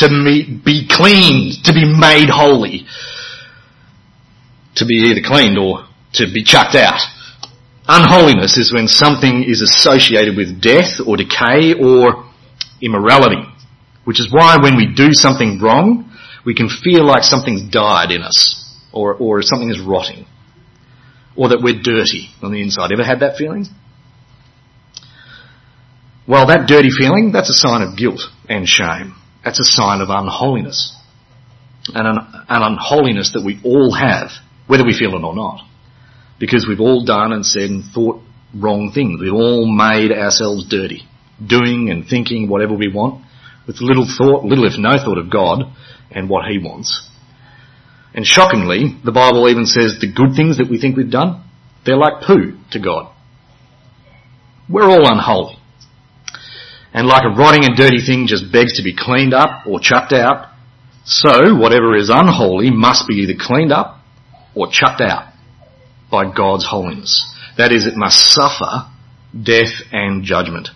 to 0.02 0.08
be 0.10 0.88
cleaned, 0.90 1.62
to 1.64 1.72
be 1.72 1.86
made 1.86 2.28
holy, 2.28 2.86
to 4.74 4.86
be 4.86 5.14
either 5.14 5.22
cleaned 5.22 5.56
or 5.56 5.86
to 6.14 6.26
be 6.32 6.44
chucked 6.44 6.74
out. 6.74 7.00
Unholiness 7.86 8.56
is 8.56 8.72
when 8.72 8.88
something 8.88 9.44
is 9.44 9.60
associated 9.60 10.36
with 10.36 10.60
death 10.60 11.00
or 11.06 11.16
decay 11.16 11.74
or 11.74 12.24
immorality, 12.80 13.42
which 14.04 14.20
is 14.20 14.32
why 14.32 14.56
when 14.60 14.76
we 14.76 14.94
do 14.94 15.08
something 15.12 15.60
wrong, 15.60 16.10
we 16.46 16.54
can 16.54 16.68
feel 16.68 17.04
like 17.04 17.22
something's 17.22 17.70
died 17.70 18.10
in 18.10 18.22
us 18.22 18.78
or, 18.92 19.14
or 19.14 19.42
something 19.42 19.70
is 19.70 19.80
rotting 19.80 20.26
or 21.36 21.48
that 21.48 21.60
we're 21.62 21.82
dirty 21.82 22.30
on 22.42 22.52
the 22.52 22.62
inside. 22.62 22.90
Ever 22.92 23.04
had 23.04 23.20
that 23.20 23.36
feeling? 23.36 23.66
Well, 26.26 26.46
that 26.46 26.66
dirty 26.66 26.90
feeling, 26.90 27.32
that's 27.32 27.50
a 27.50 27.54
sign 27.54 27.82
of 27.82 27.98
guilt 27.98 28.20
and 28.48 28.66
shame. 28.66 29.14
That's 29.44 29.60
a 29.60 29.64
sign 29.64 30.00
of 30.00 30.08
unholiness. 30.08 30.96
And 31.88 32.06
an, 32.06 32.16
an 32.48 32.62
unholiness 32.62 33.32
that 33.34 33.44
we 33.44 33.60
all 33.62 33.92
have, 33.92 34.30
whether 34.66 34.86
we 34.86 34.96
feel 34.96 35.14
it 35.14 35.22
or 35.22 35.34
not 35.34 35.66
because 36.38 36.66
we've 36.68 36.80
all 36.80 37.04
done 37.04 37.32
and 37.32 37.44
said 37.44 37.70
and 37.70 37.84
thought 37.92 38.20
wrong 38.54 38.92
things. 38.94 39.20
We've 39.20 39.32
all 39.32 39.66
made 39.66 40.12
ourselves 40.12 40.68
dirty, 40.68 41.02
doing 41.44 41.90
and 41.90 42.06
thinking 42.06 42.48
whatever 42.48 42.74
we 42.74 42.92
want 42.92 43.24
with 43.66 43.80
little 43.80 44.06
thought, 44.06 44.44
little 44.44 44.66
if 44.66 44.78
no 44.78 44.92
thought 44.98 45.18
of 45.18 45.30
God 45.30 45.64
and 46.10 46.28
what 46.28 46.46
He 46.46 46.58
wants. 46.58 47.08
And 48.14 48.24
shockingly, 48.24 48.96
the 49.04 49.12
Bible 49.12 49.48
even 49.48 49.66
says 49.66 49.98
the 50.00 50.12
good 50.12 50.36
things 50.36 50.58
that 50.58 50.70
we 50.70 50.80
think 50.80 50.96
we've 50.96 51.10
done, 51.10 51.44
they're 51.84 51.96
like 51.96 52.22
poo 52.26 52.58
to 52.70 52.78
God. 52.78 53.12
We're 54.68 54.88
all 54.88 55.10
unholy. 55.10 55.58
And 56.92 57.08
like 57.08 57.24
a 57.24 57.36
rotting 57.36 57.64
and 57.64 57.76
dirty 57.76 58.00
thing 58.06 58.26
just 58.28 58.52
begs 58.52 58.76
to 58.76 58.84
be 58.84 58.94
cleaned 58.96 59.34
up 59.34 59.66
or 59.66 59.80
chucked 59.80 60.12
out, 60.12 60.52
so 61.04 61.56
whatever 61.56 61.96
is 61.96 62.08
unholy 62.08 62.70
must 62.70 63.08
be 63.08 63.14
either 63.16 63.34
cleaned 63.38 63.72
up 63.72 64.00
or 64.54 64.68
chucked 64.70 65.00
out 65.00 65.33
by 66.14 66.32
God's 66.32 66.64
holiness. 66.64 67.12
That 67.58 67.72
is, 67.72 67.86
it 67.86 67.96
must 67.96 68.32
suffer 68.32 68.86
death 69.34 69.82
and 69.90 70.22
judgment, 70.22 70.68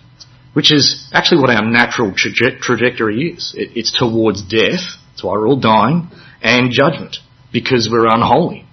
which 0.51 0.73
is 0.73 1.09
actually 1.13 1.39
what 1.39 1.49
our 1.49 1.65
natural 1.65 2.11
traje- 2.11 2.59
trajectory 2.59 3.31
is. 3.31 3.53
It, 3.55 3.69
it's 3.77 3.97
towards 3.97 4.41
death, 4.41 4.83
that's 5.11 5.23
why 5.23 5.31
we're 5.31 5.47
all 5.47 5.59
dying, 5.59 6.09
and 6.41 6.71
judgment, 6.71 7.17
because 7.53 7.87
we're 7.89 8.07
unholy. 8.07 8.65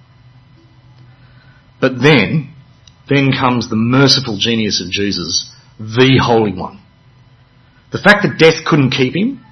But 1.80 2.02
then, 2.02 2.52
then 3.08 3.30
comes 3.30 3.70
the 3.70 3.76
merciful 3.76 4.37
genius 4.37 4.82
of 4.85 4.90
Jesus, 4.90 5.49
the 5.78 6.18
Holy 6.20 6.52
One. 6.52 6.82
The 7.92 8.02
fact 8.02 8.26
that 8.26 8.40
death 8.40 8.64
couldn't 8.66 8.90
keep 8.90 9.14
him, 9.14 9.44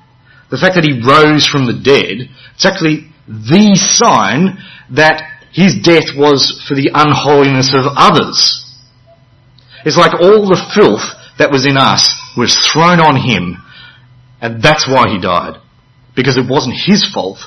the 0.50 0.58
fact 0.58 0.74
that 0.74 0.84
he 0.84 1.00
rose 1.06 1.46
from 1.46 1.66
the 1.66 1.78
dead, 1.78 2.28
it's 2.56 2.66
actually 2.66 3.06
the 3.28 3.76
sign 3.76 4.58
that 4.90 5.33
his 5.54 5.78
death 5.78 6.10
was 6.18 6.50
for 6.66 6.74
the 6.74 6.90
unholiness 6.92 7.70
of 7.78 7.86
others. 7.94 8.60
It's 9.86 9.96
like 9.96 10.18
all 10.18 10.50
the 10.50 10.58
filth 10.74 11.06
that 11.38 11.52
was 11.52 11.64
in 11.64 11.78
us 11.78 12.10
was 12.36 12.58
thrown 12.72 12.98
on 12.98 13.14
him, 13.14 13.62
and 14.42 14.60
that's 14.60 14.88
why 14.90 15.08
he 15.08 15.20
died. 15.22 15.62
Because 16.16 16.36
it 16.36 16.50
wasn't 16.50 16.74
his 16.74 17.06
fault, 17.06 17.38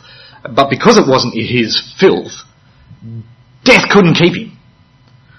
but 0.41 0.69
because 0.69 0.97
it 0.97 1.07
wasn't 1.07 1.35
his 1.35 1.75
filth, 1.99 2.31
death 3.65 3.91
couldn't 3.91 4.15
keep 4.15 4.35
him. 4.39 4.57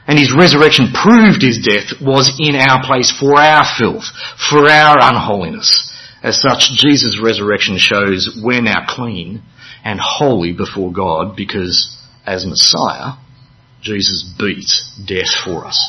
And 0.07 0.19
his 0.19 0.37
resurrection 0.37 0.93
proved 0.93 1.41
his 1.41 1.65
death 1.65 1.97
was 2.05 2.37
in 2.39 2.55
our 2.55 2.85
place 2.85 3.11
for 3.11 3.41
our 3.41 3.65
filth, 3.65 4.05
for 4.37 4.69
our 4.69 4.97
unholiness. 5.01 5.89
As 6.23 6.41
such, 6.41 6.73
Jesus' 6.77 7.21
resurrection 7.23 7.79
shows 7.79 8.29
we're 8.43 8.61
now 8.61 8.85
clean 8.87 9.43
and 9.85 10.01
holy 10.03 10.53
before 10.53 10.93
God 10.93 11.37
because 11.37 11.98
as 12.29 12.45
Messiah, 12.45 13.17
Jesus 13.81 14.23
beat 14.39 14.69
death 15.07 15.33
for 15.45 15.65
us. 15.65 15.81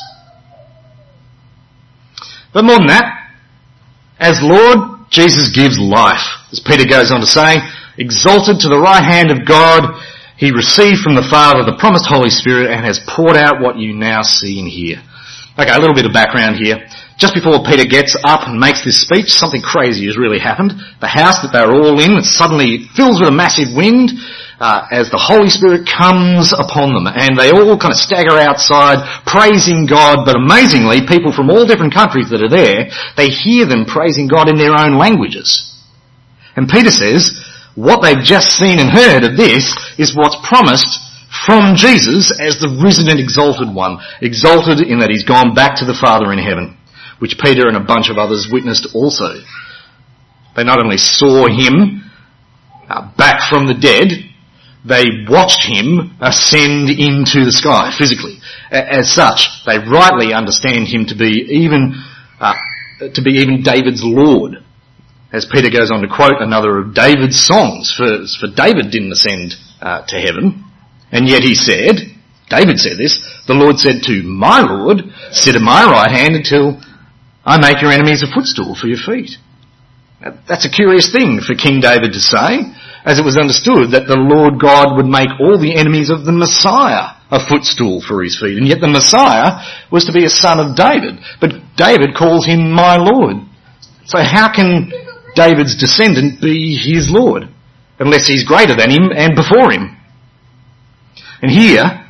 But 2.54 2.64
more 2.64 2.78
than 2.78 2.88
that, 2.88 3.36
as 4.18 4.40
Lord, 4.42 5.06
Jesus 5.10 5.54
gives 5.54 5.78
life. 5.78 6.24
As 6.50 6.60
Peter 6.64 6.88
goes 6.88 7.12
on 7.12 7.20
to 7.20 7.26
say, 7.26 7.60
exalted 7.98 8.60
to 8.60 8.68
the 8.68 8.80
right 8.80 9.04
hand 9.04 9.30
of 9.30 9.46
God, 9.46 10.00
he 10.36 10.50
received 10.50 11.04
from 11.04 11.14
the 11.14 11.28
Father 11.28 11.62
the 11.62 11.76
promised 11.78 12.08
Holy 12.08 12.30
Spirit 12.30 12.72
and 12.72 12.84
has 12.84 13.04
poured 13.06 13.36
out 13.36 13.60
what 13.60 13.76
you 13.76 13.92
now 13.92 14.22
see 14.22 14.58
and 14.58 14.68
hear. 14.68 15.04
Okay, 15.58 15.68
a 15.68 15.78
little 15.78 15.94
bit 15.94 16.06
of 16.06 16.16
background 16.16 16.56
here. 16.56 16.88
just 17.20 17.36
before 17.36 17.60
Peter 17.68 17.84
gets 17.84 18.16
up 18.24 18.48
and 18.48 18.56
makes 18.56 18.80
this 18.80 19.04
speech, 19.04 19.28
something 19.28 19.60
crazy 19.60 20.06
has 20.08 20.16
really 20.16 20.40
happened. 20.40 20.72
The 21.04 21.12
house 21.12 21.44
that 21.44 21.52
they 21.52 21.60
were 21.60 21.76
all 21.76 22.00
in 22.00 22.24
suddenly 22.24 22.88
fills 22.96 23.20
with 23.20 23.28
a 23.28 23.36
massive 23.36 23.76
wind 23.76 24.16
uh, 24.60 24.86
as 24.92 25.08
the 25.08 25.18
Holy 25.18 25.48
Spirit 25.48 25.88
comes 25.88 26.52
upon 26.52 26.92
them, 26.92 27.08
and 27.08 27.32
they 27.34 27.48
all 27.50 27.80
kind 27.80 27.96
of 27.96 27.98
stagger 27.98 28.36
outside, 28.36 29.00
praising 29.24 29.88
God. 29.88 30.28
But 30.28 30.36
amazingly, 30.36 31.08
people 31.08 31.32
from 31.32 31.48
all 31.48 31.64
different 31.64 31.96
countries 31.96 32.28
that 32.30 32.44
are 32.44 32.52
there, 32.52 32.92
they 33.16 33.32
hear 33.32 33.64
them 33.64 33.88
praising 33.88 34.28
God 34.28 34.52
in 34.52 34.60
their 34.60 34.76
own 34.76 35.00
languages. 35.00 35.64
And 36.54 36.68
Peter 36.68 36.92
says, 36.92 37.40
what 37.74 38.04
they've 38.04 38.22
just 38.22 38.52
seen 38.60 38.78
and 38.78 38.92
heard 38.92 39.24
of 39.24 39.40
this 39.40 39.72
is 39.96 40.12
what's 40.12 40.36
promised 40.44 41.00
from 41.46 41.74
Jesus 41.74 42.28
as 42.36 42.60
the 42.60 42.76
risen 42.84 43.08
and 43.08 43.18
exalted 43.18 43.72
one, 43.72 43.98
exalted 44.20 44.84
in 44.84 45.00
that 45.00 45.08
he's 45.08 45.24
gone 45.24 45.54
back 45.54 45.80
to 45.80 45.86
the 45.88 45.96
Father 45.96 46.30
in 46.34 46.38
heaven 46.38 46.76
which 47.20 47.38
Peter 47.38 47.68
and 47.68 47.76
a 47.76 47.84
bunch 47.84 48.08
of 48.08 48.18
others 48.18 48.48
witnessed 48.50 48.88
also. 48.94 49.34
They 50.56 50.64
not 50.64 50.82
only 50.82 50.96
saw 50.96 51.46
him 51.46 52.10
uh, 52.88 53.12
back 53.16 53.48
from 53.48 53.66
the 53.68 53.74
dead, 53.74 54.29
they 54.84 55.04
watched 55.28 55.66
him 55.68 56.16
ascend 56.20 56.88
into 56.88 57.44
the 57.44 57.52
sky 57.52 57.92
physically. 57.96 58.38
As 58.70 59.12
such, 59.12 59.48
they 59.66 59.78
rightly 59.78 60.32
understand 60.32 60.88
him 60.88 61.06
to 61.06 61.16
be 61.16 61.44
even 61.50 61.94
uh, 62.40 62.54
to 63.00 63.22
be 63.22 63.40
even 63.40 63.62
David's 63.62 64.02
Lord. 64.02 64.64
As 65.32 65.46
Peter 65.46 65.70
goes 65.70 65.90
on 65.90 66.02
to 66.02 66.08
quote 66.08 66.40
another 66.40 66.78
of 66.78 66.94
David's 66.94 67.38
songs, 67.38 67.94
for, 67.94 68.26
for 68.40 68.52
David 68.52 68.90
didn't 68.90 69.12
ascend 69.12 69.54
uh, 69.80 70.04
to 70.06 70.16
heaven, 70.16 70.64
and 71.12 71.28
yet 71.28 71.42
he 71.42 71.54
said, 71.54 71.96
David 72.48 72.78
said 72.78 72.98
this, 72.98 73.22
the 73.46 73.54
Lord 73.54 73.78
said 73.78 74.02
to 74.04 74.22
my 74.24 74.60
Lord, 74.60 75.02
sit 75.30 75.54
at 75.54 75.62
my 75.62 75.84
right 75.84 76.10
hand 76.10 76.34
until 76.34 76.82
I 77.44 77.60
make 77.60 77.80
your 77.80 77.92
enemies 77.92 78.24
a 78.24 78.32
footstool 78.32 78.74
for 78.74 78.88
your 78.88 78.98
feet. 78.98 79.38
That's 80.20 80.66
a 80.66 80.70
curious 80.70 81.12
thing 81.12 81.40
for 81.40 81.54
King 81.54 81.80
David 81.80 82.12
to 82.12 82.20
say, 82.20 82.66
as 83.04 83.18
it 83.18 83.24
was 83.24 83.36
understood 83.36 83.92
that 83.92 84.06
the 84.06 84.18
Lord 84.18 84.60
God 84.60 84.96
would 84.96 85.06
make 85.06 85.30
all 85.40 85.58
the 85.58 85.76
enemies 85.76 86.10
of 86.10 86.24
the 86.24 86.32
Messiah 86.32 87.16
a 87.30 87.40
footstool 87.46 88.02
for 88.02 88.22
his 88.22 88.38
feet. 88.38 88.58
And 88.58 88.66
yet 88.66 88.80
the 88.80 88.90
Messiah 88.90 89.62
was 89.90 90.04
to 90.06 90.12
be 90.12 90.24
a 90.24 90.30
son 90.30 90.58
of 90.58 90.76
David. 90.76 91.22
But 91.40 91.76
David 91.76 92.14
calls 92.16 92.44
him 92.44 92.72
my 92.72 92.96
Lord. 92.96 93.36
So 94.04 94.18
how 94.18 94.52
can 94.52 94.90
David's 95.34 95.78
descendant 95.78 96.40
be 96.42 96.76
his 96.76 97.08
Lord? 97.08 97.44
Unless 97.98 98.26
he's 98.26 98.44
greater 98.44 98.74
than 98.74 98.90
him 98.90 99.12
and 99.14 99.36
before 99.36 99.70
him. 99.70 99.96
And 101.40 101.50
here, 101.50 102.04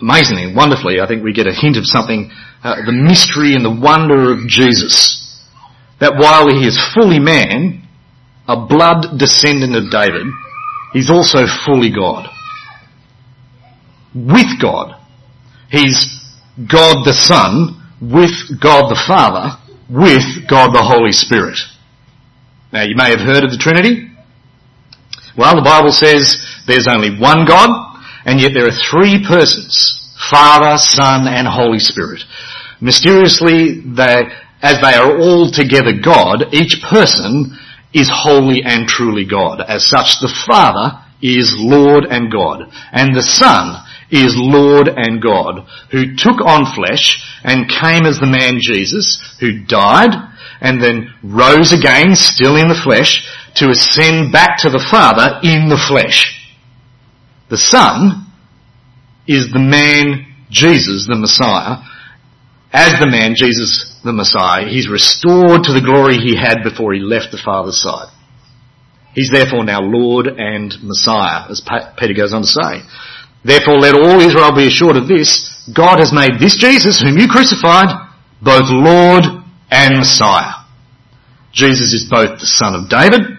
amazingly, 0.00 0.54
wonderfully, 0.54 1.00
I 1.00 1.06
think 1.06 1.24
we 1.24 1.32
get 1.32 1.46
a 1.46 1.54
hint 1.54 1.76
of 1.76 1.86
something 1.86 2.30
uh, 2.62 2.76
the 2.86 2.92
mystery 2.92 3.54
and 3.54 3.64
the 3.64 3.70
wonder 3.70 4.32
of 4.32 4.48
Jesus. 4.48 5.20
That 6.00 6.16
while 6.16 6.48
he 6.48 6.66
is 6.66 6.80
fully 6.94 7.20
man, 7.20 7.83
a 8.46 8.66
blood 8.66 9.18
descendant 9.18 9.74
of 9.76 9.90
David, 9.90 10.26
he's 10.92 11.10
also 11.10 11.46
fully 11.64 11.90
God. 11.90 12.28
With 14.14 14.60
God. 14.60 15.00
He's 15.70 16.20
God 16.58 17.04
the 17.04 17.14
Son, 17.14 17.82
with 18.00 18.60
God 18.60 18.88
the 18.88 19.02
Father, 19.06 19.58
with 19.88 20.48
God 20.48 20.72
the 20.72 20.82
Holy 20.82 21.12
Spirit. 21.12 21.58
Now 22.72 22.82
you 22.82 22.94
may 22.96 23.10
have 23.10 23.20
heard 23.20 23.44
of 23.44 23.50
the 23.50 23.58
Trinity. 23.58 24.10
Well, 25.36 25.56
the 25.56 25.62
Bible 25.62 25.90
says 25.90 26.44
there's 26.66 26.86
only 26.86 27.18
one 27.18 27.44
God, 27.46 27.70
and 28.24 28.40
yet 28.40 28.52
there 28.54 28.66
are 28.66 28.90
three 28.90 29.24
persons. 29.26 30.00
Father, 30.30 30.78
Son, 30.78 31.26
and 31.26 31.46
Holy 31.46 31.80
Spirit. 31.80 32.22
Mysteriously, 32.80 33.80
they, 33.80 34.30
as 34.62 34.80
they 34.80 34.94
are 34.94 35.18
all 35.18 35.50
together 35.50 35.92
God, 36.02 36.54
each 36.54 36.82
person 36.88 37.58
is 37.94 38.10
holy 38.12 38.62
and 38.64 38.88
truly 38.88 39.24
God. 39.24 39.60
As 39.60 39.86
such, 39.86 40.18
the 40.20 40.34
Father 40.46 41.00
is 41.22 41.54
Lord 41.56 42.04
and 42.04 42.30
God, 42.30 42.70
and 42.92 43.14
the 43.14 43.22
Son 43.22 43.80
is 44.10 44.34
Lord 44.36 44.88
and 44.88 45.22
God, 45.22 45.66
who 45.90 46.16
took 46.16 46.44
on 46.44 46.66
flesh 46.74 47.22
and 47.42 47.70
came 47.70 48.04
as 48.04 48.18
the 48.18 48.26
man 48.26 48.58
Jesus, 48.60 49.36
who 49.40 49.64
died 49.64 50.10
and 50.60 50.82
then 50.82 51.14
rose 51.22 51.72
again, 51.72 52.14
still 52.14 52.56
in 52.56 52.68
the 52.68 52.80
flesh, 52.84 53.26
to 53.56 53.70
ascend 53.70 54.32
back 54.32 54.58
to 54.58 54.70
the 54.70 54.84
Father 54.90 55.40
in 55.42 55.68
the 55.68 55.80
flesh. 55.88 56.52
The 57.48 57.58
Son 57.58 58.26
is 59.26 59.52
the 59.52 59.60
man 59.60 60.26
Jesus, 60.50 61.06
the 61.06 61.16
Messiah, 61.16 61.78
as 62.72 62.98
the 62.98 63.06
man, 63.06 63.34
Jesus 63.36 63.93
the 64.04 64.12
Messiah, 64.12 64.68
he's 64.68 64.88
restored 64.88 65.64
to 65.64 65.72
the 65.72 65.84
glory 65.84 66.18
he 66.18 66.36
had 66.36 66.62
before 66.62 66.92
he 66.92 67.00
left 67.00 67.32
the 67.32 67.42
Father's 67.42 67.80
side. 67.80 68.12
He's 69.14 69.30
therefore 69.30 69.64
now 69.64 69.80
Lord 69.80 70.26
and 70.26 70.74
Messiah, 70.82 71.50
as 71.50 71.62
Peter 71.96 72.14
goes 72.14 72.32
on 72.32 72.42
to 72.42 72.46
say. 72.46 72.82
Therefore 73.44 73.78
let 73.78 73.94
all 73.94 74.20
Israel 74.20 74.54
be 74.54 74.66
assured 74.66 74.96
of 74.96 75.08
this, 75.08 75.50
God 75.72 75.98
has 75.98 76.12
made 76.12 76.40
this 76.40 76.56
Jesus, 76.56 77.00
whom 77.00 77.16
you 77.16 77.28
crucified, 77.28 77.88
both 78.42 78.68
Lord 78.68 79.24
and 79.70 79.98
Messiah. 79.98 80.64
Jesus 81.52 81.92
is 81.92 82.08
both 82.10 82.40
the 82.40 82.46
Son 82.46 82.74
of 82.74 82.90
David 82.90 83.38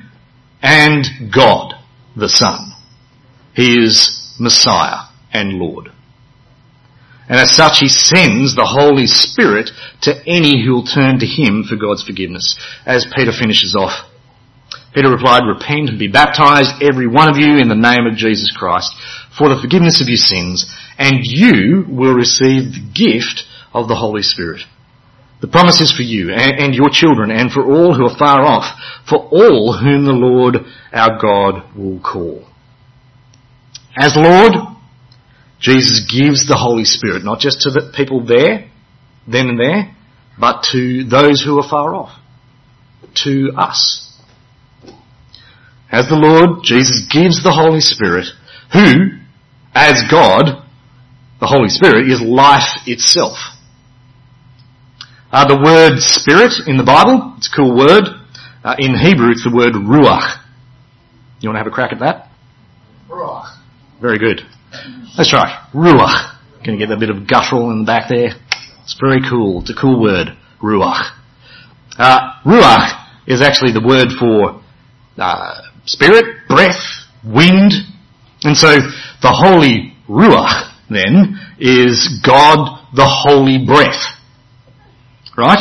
and 0.62 1.32
God 1.34 1.74
the 2.16 2.30
Son. 2.30 2.72
He 3.54 3.84
is 3.84 4.36
Messiah 4.40 5.10
and 5.34 5.54
Lord. 5.54 5.92
And 7.28 7.40
as 7.40 7.56
such, 7.56 7.80
he 7.80 7.90
sends 7.90 8.56
the 8.56 8.70
Holy 8.70 9.08
Spirit 9.08 9.72
to 10.04 10.14
any 10.28 10.64
who 10.64 10.74
will 10.74 10.86
turn 10.86 11.20
to 11.20 11.26
him 11.26 11.64
for 11.64 11.76
God's 11.76 12.04
forgiveness. 12.04 12.58
As 12.86 13.08
Peter 13.16 13.32
finishes 13.32 13.76
off, 13.76 14.06
Peter 14.94 15.10
replied, 15.10 15.44
Repent 15.44 15.90
and 15.90 16.00
be 16.00 16.08
baptized, 16.08 16.82
every 16.82 17.08
one 17.08 17.30
of 17.30 17.38
you, 17.38 17.58
in 17.58 17.68
the 17.68 17.76
name 17.76 18.06
of 18.06 18.16
Jesus 18.16 18.56
Christ, 18.56 18.94
for 19.38 19.50
the 19.50 19.60
forgiveness 19.60 20.02
of 20.02 20.08
your 20.08 20.22
sins, 20.22 20.72
and 20.98 21.20
you 21.22 21.86
will 21.90 22.14
receive 22.14 22.72
the 22.72 22.86
gift 22.94 23.44
of 23.74 23.88
the 23.88 23.96
Holy 23.96 24.22
Spirit. 24.22 24.62
The 25.42 25.48
promise 25.48 25.82
is 25.82 25.92
for 25.92 26.04
you 26.04 26.32
and, 26.32 26.60
and 26.60 26.74
your 26.74 26.90
children 26.90 27.30
and 27.30 27.52
for 27.52 27.64
all 27.64 27.94
who 27.94 28.06
are 28.06 28.18
far 28.18 28.42
off, 28.42 28.80
for 29.08 29.18
all 29.18 29.78
whom 29.78 30.06
the 30.06 30.14
Lord 30.14 30.58
our 30.94 31.20
God 31.20 31.76
will 31.76 32.00
call. 32.00 32.48
As 33.98 34.14
Lord, 34.16 34.54
Jesus 35.60 36.06
gives 36.12 36.48
the 36.48 36.58
Holy 36.58 36.86
Spirit, 36.86 37.24
not 37.24 37.40
just 37.40 37.62
to 37.62 37.70
the 37.70 37.92
people 37.96 38.26
there, 38.26 38.70
then 39.28 39.50
and 39.50 39.60
there, 39.60 39.96
but 40.40 40.64
to 40.72 41.04
those 41.04 41.42
who 41.42 41.58
are 41.60 41.68
far 41.68 41.96
off. 41.96 42.12
To 43.24 43.52
us. 43.56 44.02
As 45.92 46.10
the 46.10 46.16
Lord, 46.16 46.64
Jesus 46.64 47.08
gives 47.10 47.42
the 47.42 47.54
Holy 47.54 47.80
Spirit, 47.80 48.26
who, 48.74 49.18
as 49.74 50.04
God, 50.12 50.64
the 51.40 51.48
Holy 51.48 51.70
Spirit 51.70 52.10
is 52.10 52.22
life 52.22 52.84
itself. 52.86 53.38
Uh, 55.32 55.48
the 55.48 55.62
word 55.62 56.00
spirit 56.00 56.54
in 56.68 56.78
the 56.78 56.84
Bible, 56.84 57.36
it's 57.38 57.52
a 57.52 57.56
cool 57.56 57.76
word. 57.76 58.04
Uh, 58.64 58.76
in 58.80 58.98
Hebrew, 58.98 59.32
it's 59.32 59.44
the 59.44 59.54
word 59.54 59.74
ruach. 59.74 60.42
You 61.40 61.50
want 61.50 61.56
to 61.56 61.60
have 61.60 61.68
a 61.68 61.72
crack 61.72 61.92
at 61.94 62.00
that? 62.00 62.30
Ruach. 63.10 63.56
Very 64.02 64.18
good. 64.18 64.42
That's 65.18 65.34
right. 65.34 65.70
Ruach. 65.74 66.38
Can 66.64 66.74
you 66.74 66.80
get 66.80 66.92
a 66.92 66.98
bit 66.98 67.10
of 67.10 67.28
guttural 67.28 67.72
in 67.72 67.80
the 67.80 67.86
back 67.86 68.10
there? 68.10 68.32
It's 68.84 68.98
very 69.00 69.22
cool. 69.30 69.62
It's 69.62 69.70
a 69.70 69.80
cool 69.80 70.02
word. 70.02 70.38
Ruach. 70.62 71.12
Uh, 71.98 72.20
ruach 72.46 73.06
is 73.28 73.42
actually 73.42 73.72
the 73.72 73.86
word 73.86 74.10
for 74.20 74.62
uh, 75.18 75.62
spirit, 75.86 76.48
breath, 76.48 76.82
wind. 77.24 77.74
And 78.44 78.56
so 78.58 78.68
the 79.22 79.32
holy 79.32 79.94
Ruach 80.10 80.72
then 80.90 81.40
is 81.60 82.22
God 82.26 82.86
the 82.94 83.08
holy 83.08 83.66
breath. 83.66 84.02
Right? 85.38 85.60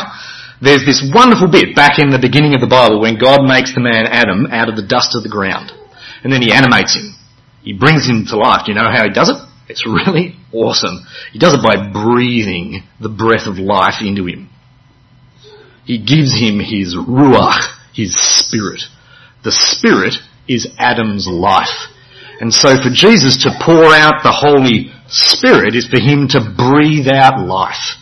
There's 0.60 0.84
this 0.84 1.02
wonderful 1.12 1.50
bit 1.50 1.74
back 1.74 1.98
in 1.98 2.10
the 2.10 2.18
beginning 2.18 2.54
of 2.54 2.60
the 2.60 2.70
Bible 2.70 3.00
when 3.00 3.18
God 3.18 3.42
makes 3.42 3.74
the 3.74 3.80
man 3.80 4.06
Adam 4.06 4.46
out 4.50 4.68
of 4.68 4.76
the 4.76 4.86
dust 4.86 5.16
of 5.16 5.22
the 5.22 5.28
ground. 5.28 5.72
And 6.22 6.32
then 6.32 6.42
he 6.42 6.52
animates 6.52 6.94
him. 6.96 7.14
He 7.64 7.72
brings 7.72 8.06
him 8.06 8.26
to 8.28 8.36
life. 8.36 8.66
Do 8.66 8.72
you 8.72 8.78
know 8.78 8.90
how 8.92 9.04
he 9.04 9.12
does 9.12 9.30
it? 9.30 9.36
It's 9.68 9.86
really 9.86 10.36
awesome. 10.52 11.06
He 11.32 11.38
does 11.38 11.54
it 11.54 11.62
by 11.62 11.90
breathing 11.90 12.82
the 13.00 13.08
breath 13.08 13.46
of 13.46 13.58
life 13.58 14.02
into 14.02 14.26
him. 14.26 14.50
He 15.86 15.98
gives 15.98 16.38
him 16.38 16.60
his 16.60 16.94
ruach, 16.94 17.64
his 17.94 18.14
spirit. 18.14 18.82
The 19.42 19.52
spirit 19.52 20.14
is 20.46 20.68
Adam's 20.78 21.26
life. 21.26 21.88
And 22.40 22.52
so 22.52 22.76
for 22.76 22.90
Jesus 22.92 23.44
to 23.44 23.56
pour 23.64 23.94
out 23.94 24.22
the 24.22 24.32
Holy 24.32 24.92
Spirit 25.08 25.74
is 25.74 25.88
for 25.88 26.00
him 26.00 26.28
to 26.28 26.40
breathe 26.40 27.08
out 27.08 27.40
life. 27.40 27.96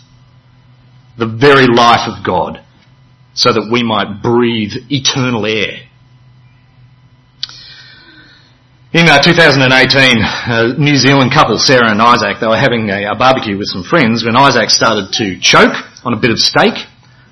The 1.18 1.26
very 1.26 1.66
life 1.66 2.08
of 2.08 2.24
God. 2.24 2.64
So 3.34 3.52
that 3.52 3.70
we 3.72 3.82
might 3.82 4.22
breathe 4.22 4.72
eternal 4.90 5.46
air 5.46 5.88
in 8.92 9.08
uh, 9.08 9.22
2018, 9.22 10.20
a 10.20 10.76
New 10.76 10.96
Zealand 10.96 11.32
couple, 11.32 11.56
Sarah 11.56 11.90
and 11.90 12.00
Isaac, 12.00 12.36
they 12.40 12.46
were 12.46 12.60
having 12.60 12.90
a, 12.90 13.12
a, 13.12 13.16
barbecue 13.16 13.56
with 13.56 13.68
some 13.68 13.82
friends 13.82 14.22
when 14.22 14.36
Isaac 14.36 14.68
started 14.68 15.12
to 15.16 15.40
choke 15.40 15.72
on 16.04 16.12
a 16.12 16.20
bit 16.20 16.30
of 16.30 16.38
steak 16.38 16.76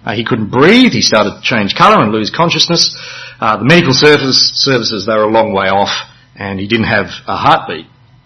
Uh, 0.01 0.17
he 0.17 0.25
couldn't 0.25 0.49
breathe. 0.49 0.93
He 0.93 1.03
started 1.03 1.37
to 1.37 1.43
change 1.45 1.77
colour 1.77 2.01
and 2.03 2.13
lose 2.13 2.33
consciousness. 2.33 2.97
Uh, 3.39 3.59
the 3.59 3.69
medical 3.69 3.93
service, 3.93 4.41
services, 4.57 5.05
they 5.05 5.13
were 5.13 5.29
a 5.29 5.31
long 5.31 5.53
way 5.53 5.69
off 5.69 5.93
and 6.35 6.59
he 6.59 6.67
didn't 6.67 6.89
have 6.89 7.13
a 7.29 7.37
heartbeat. 7.37 7.85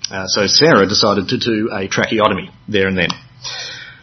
Uh, 0.09 0.27
so 0.29 0.47
Sarah 0.47 0.87
decided 0.87 1.27
to 1.35 1.39
do 1.39 1.75
a 1.75 1.89
tracheotomy 1.89 2.55
there 2.69 2.87
and 2.87 2.97
then. 2.97 3.11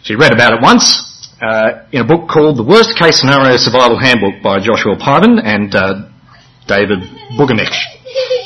She 0.03 0.15
read 0.15 0.33
about 0.33 0.51
it 0.51 0.61
once 0.61 1.31
uh, 1.39 1.87
in 1.93 2.01
a 2.01 2.05
book 2.05 2.27
called 2.27 2.57
The 2.57 2.67
Worst 2.67 2.99
Case 2.99 3.21
Scenario 3.21 3.55
Survival 3.55 3.97
Handbook 3.97 4.43
by 4.43 4.59
Joshua 4.59 4.99
Piven 4.99 5.39
and 5.39 5.71
uh, 5.73 6.11
David 6.67 7.07
Borgenicht. 7.39 8.00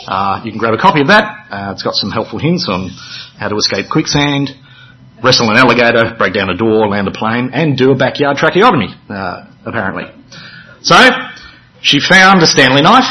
Uh, 0.07 0.41
you 0.43 0.51
can 0.51 0.59
grab 0.59 0.73
a 0.73 0.77
copy 0.77 1.01
of 1.01 1.07
that. 1.07 1.47
Uh, 1.49 1.71
it's 1.73 1.83
got 1.83 1.93
some 1.95 2.11
helpful 2.11 2.39
hints 2.39 2.67
on 2.69 2.89
how 3.37 3.49
to 3.49 3.55
escape 3.55 3.89
quicksand, 3.89 4.49
wrestle 5.23 5.49
an 5.49 5.57
alligator, 5.57 6.15
break 6.17 6.33
down 6.33 6.49
a 6.49 6.57
door, 6.57 6.87
land 6.87 7.07
a 7.07 7.11
plane, 7.11 7.49
and 7.53 7.77
do 7.77 7.91
a 7.91 7.95
backyard 7.95 8.37
tracheotomy, 8.37 8.93
uh, 9.09 9.45
apparently. 9.65 10.03
So, 10.81 10.95
she 11.81 11.99
found 11.99 12.41
a 12.43 12.47
Stanley 12.47 12.81
knife 12.81 13.09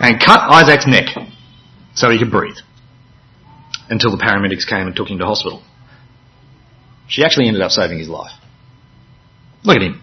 and 0.00 0.20
cut 0.20 0.40
Isaac's 0.40 0.86
neck 0.86 1.16
so 1.94 2.10
he 2.10 2.18
could 2.18 2.30
breathe 2.30 2.56
until 3.88 4.10
the 4.10 4.22
paramedics 4.22 4.66
came 4.68 4.86
and 4.86 4.94
took 4.94 5.08
him 5.08 5.18
to 5.18 5.24
hospital. 5.24 5.62
She 7.08 7.24
actually 7.24 7.46
ended 7.46 7.62
up 7.62 7.70
saving 7.70 7.98
his 7.98 8.08
life. 8.08 8.32
Look 9.64 9.76
at 9.76 9.82
him. 9.82 10.02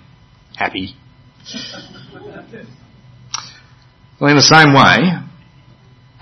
Happy. 0.55 0.95
Well, 4.19 4.29
in 4.31 4.37
the 4.37 4.41
same 4.41 4.73
way, 4.73 5.22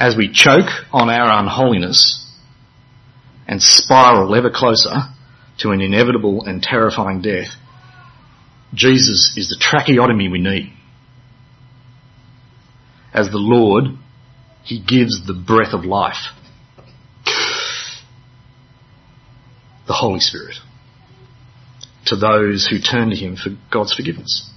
as 0.01 0.17
we 0.17 0.31
choke 0.33 0.67
on 0.91 1.11
our 1.11 1.39
unholiness 1.39 2.25
and 3.47 3.61
spiral 3.61 4.33
ever 4.33 4.49
closer 4.49 4.95
to 5.59 5.69
an 5.69 5.79
inevitable 5.79 6.43
and 6.43 6.63
terrifying 6.63 7.21
death, 7.21 7.49
Jesus 8.73 9.35
is 9.37 9.49
the 9.49 9.61
tracheotomy 9.61 10.27
we 10.27 10.39
need. 10.39 10.73
As 13.13 13.29
the 13.29 13.37
Lord, 13.37 13.83
He 14.63 14.79
gives 14.79 15.27
the 15.27 15.35
breath 15.35 15.73
of 15.73 15.85
life. 15.85 16.33
The 19.85 19.93
Holy 19.93 20.19
Spirit 20.19 20.55
to 22.07 22.15
those 22.15 22.65
who 22.65 22.79
turn 22.79 23.11
to 23.11 23.15
Him 23.15 23.35
for 23.35 23.51
God's 23.71 23.93
forgiveness. 23.93 24.49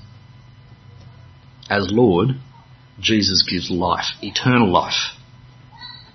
As 1.69 1.89
Lord, 1.91 2.29
Jesus 2.99 3.45
gives 3.47 3.71
life, 3.71 4.07
eternal 4.23 4.73
life. 4.73 5.13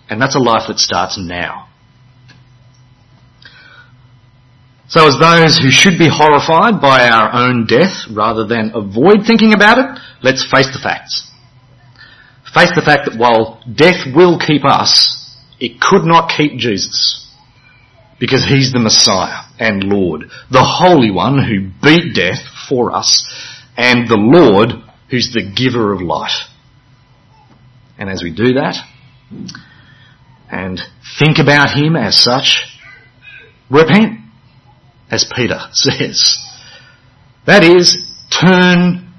And 0.10 0.22
that's 0.22 0.36
a 0.36 0.40
life 0.40 0.64
that 0.68 0.80
starts 0.80 1.18
now. 1.20 1.68
So 4.90 5.08
as 5.08 5.20
those 5.20 5.60
who 5.60 5.70
should 5.70 6.00
be 6.00 6.10
horrified 6.12 6.82
by 6.82 7.08
our 7.08 7.32
own 7.32 7.68
death 7.68 8.08
rather 8.12 8.48
than 8.48 8.72
avoid 8.74 9.26
thinking 9.26 9.54
about 9.54 9.78
it, 9.78 10.00
let's 10.24 10.44
face 10.50 10.72
the 10.74 10.80
facts. 10.82 11.30
Face 12.52 12.72
the 12.74 12.82
fact 12.82 13.06
that 13.06 13.20
while 13.20 13.62
death 13.72 14.08
will 14.16 14.40
keep 14.40 14.66
us, 14.66 15.36
it 15.60 15.80
could 15.80 16.04
not 16.04 16.32
keep 16.36 16.58
Jesus. 16.58 17.28
Because 18.20 18.44
he's 18.44 18.74
the 18.74 18.80
Messiah 18.80 19.44
and 19.60 19.84
Lord, 19.84 20.24
the 20.50 20.64
Holy 20.64 21.12
One 21.12 21.38
who 21.38 21.70
beat 21.84 22.16
death 22.16 22.42
for 22.68 22.92
us, 22.92 23.30
and 23.78 24.10
the 24.10 24.18
Lord 24.18 24.72
who's 25.12 25.32
the 25.32 25.54
giver 25.56 25.94
of 25.94 26.02
life. 26.02 26.50
And 28.00 28.10
as 28.10 28.24
we 28.24 28.34
do 28.34 28.54
that, 28.54 28.76
and 30.52 30.80
think 31.20 31.38
about 31.38 31.78
him 31.78 31.96
as 31.96 32.22
such, 32.22 32.64
repent, 33.70 34.20
as 35.12 35.32
Peter 35.36 35.60
says. 35.72 36.38
That 37.46 37.64
is, 37.64 37.98
turn 38.30 39.14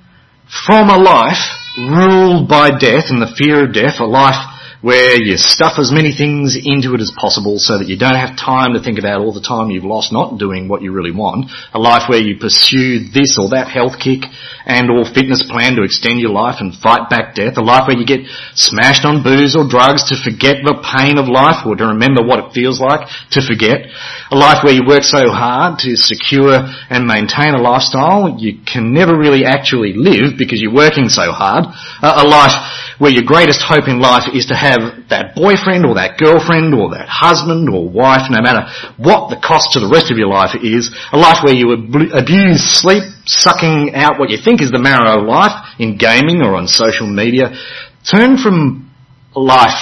from 0.67 0.91
a 0.91 0.99
life 0.99 1.51
ruled 1.79 2.49
by 2.49 2.71
death 2.71 3.07
and 3.09 3.23
the 3.23 3.35
fear 3.37 3.65
of 3.65 3.75
death, 3.75 4.01
a 4.01 4.05
life 4.05 4.50
where 4.81 5.21
you 5.21 5.37
stuff 5.37 5.77
as 5.79 5.93
many 5.93 6.13
things 6.17 6.57
into 6.57 6.95
it 6.97 7.01
as 7.01 7.13
possible 7.13 7.59
so 7.59 7.79
that 7.79 7.89
you 7.89 7.99
don't 7.99 8.17
have 8.17 8.37
time 8.37 8.73
to 8.73 8.81
think 8.81 8.99
about 8.99 9.21
all 9.21 9.33
the 9.33 9.45
time 9.45 9.71
you've 9.71 9.85
lost 9.85 10.13
not 10.13 10.39
doing 10.39 10.69
what 10.69 10.81
you 10.81 10.93
really 10.93 11.13
want. 11.13 11.53
A 11.73 11.79
life 11.79 12.09
where 12.09 12.21
you 12.21 12.41
pursue 12.41 13.13
this 13.13 13.37
or 13.37 13.53
that 13.53 13.69
health 13.69 14.01
kick 14.01 14.25
and 14.65 14.89
or 14.89 15.05
fitness 15.05 15.45
plan 15.45 15.77
to 15.77 15.85
extend 15.85 16.21
your 16.21 16.33
life 16.33 16.65
and 16.65 16.73
fight 16.73 17.13
back 17.13 17.35
death. 17.35 17.61
A 17.61 17.65
life 17.65 17.85
where 17.89 17.97
you 17.97 18.09
get 18.09 18.25
smashed 18.55 19.05
on 19.05 19.23
booze 19.23 19.53
or 19.53 19.69
drugs 19.69 20.09
to 20.09 20.17
forget 20.17 20.65
the 20.65 20.81
pain 20.81 21.21
of 21.21 21.29
life 21.29 21.65
or 21.69 21.77
to 21.77 21.93
remember 21.93 22.25
what 22.25 22.41
it 22.41 22.53
feels 22.57 22.81
like 22.81 23.05
to 23.37 23.45
forget. 23.45 23.85
A 24.33 24.37
life 24.37 24.65
where 24.65 24.73
you 24.73 24.89
work 24.89 25.05
so 25.05 25.29
hard 25.29 25.81
to 25.85 25.97
secure 25.97 26.57
and 26.89 27.05
maintain 27.05 27.53
a 27.53 27.61
lifestyle 27.61 28.33
you 28.39 28.61
can 28.65 28.93
never 28.93 29.17
really 29.17 29.45
actually 29.45 29.93
live 29.93 30.39
because 30.39 30.61
you're 30.61 30.75
working 30.75 31.09
so 31.09 31.33
hard. 31.33 31.69
a 32.01 32.25
life 32.25 32.57
where 33.01 33.11
your 33.11 33.25
greatest 33.25 33.65
hope 33.65 33.89
in 33.89 33.99
life 33.99 34.29
is 34.37 34.53
to 34.53 34.55
have 34.55 35.09
that 35.09 35.33
boyfriend 35.35 35.89
or 35.89 35.97
that 35.97 36.21
girlfriend 36.21 36.77
or 36.77 36.93
that 36.93 37.09
husband 37.09 37.65
or 37.73 37.89
wife, 37.89 38.29
no 38.29 38.45
matter 38.45 38.69
what 39.01 39.33
the 39.33 39.41
cost 39.41 39.73
to 39.73 39.81
the 39.81 39.89
rest 39.89 40.13
of 40.13 40.21
your 40.21 40.29
life 40.29 40.53
is, 40.61 40.93
a 41.11 41.17
life 41.17 41.41
where 41.43 41.57
you 41.57 41.73
abuse 42.13 42.61
sleep, 42.61 43.03
sucking 43.25 43.97
out 43.97 44.21
what 44.21 44.29
you 44.29 44.37
think 44.37 44.61
is 44.61 44.71
the 44.71 44.79
marrow 44.79 45.17
of 45.17 45.27
life 45.27 45.57
in 45.81 45.97
gaming 45.97 46.45
or 46.45 46.55
on 46.55 46.69
social 46.69 47.09
media. 47.09 47.57
Turn 48.05 48.37
from 48.37 48.93
life 49.35 49.81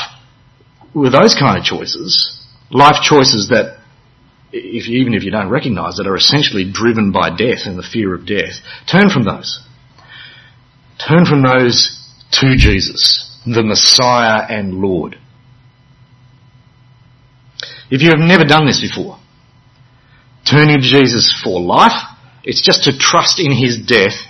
with 0.94 1.10
those 1.10 1.34
kind 1.34 1.58
of 1.58 1.64
choices, 1.64 2.38
life 2.70 3.02
choices 3.02 3.50
that 3.50 3.82
if, 4.52 4.86
even 4.86 5.12
if 5.12 5.24
you 5.24 5.32
don't 5.32 5.50
recognise 5.50 5.96
that 5.96 6.06
are 6.06 6.16
essentially 6.16 6.70
driven 6.70 7.10
by 7.10 7.34
death 7.34 7.66
and 7.66 7.76
the 7.76 7.82
fear 7.82 8.14
of 8.14 8.26
death, 8.26 8.62
turn 8.86 9.10
from 9.10 9.24
those. 9.24 9.58
Turn 11.02 11.26
from 11.26 11.42
those 11.42 11.97
to 12.32 12.56
Jesus, 12.56 13.40
the 13.46 13.62
Messiah 13.62 14.44
and 14.48 14.74
Lord. 14.74 15.16
If 17.90 18.02
you 18.02 18.10
have 18.10 18.18
never 18.18 18.44
done 18.44 18.66
this 18.66 18.80
before, 18.80 19.18
turning 20.48 20.80
to 20.80 20.82
Jesus 20.82 21.40
for 21.42 21.60
life, 21.60 21.96
it's 22.44 22.62
just 22.64 22.84
to 22.84 22.98
trust 22.98 23.40
in 23.40 23.52
His 23.52 23.78
death, 23.86 24.20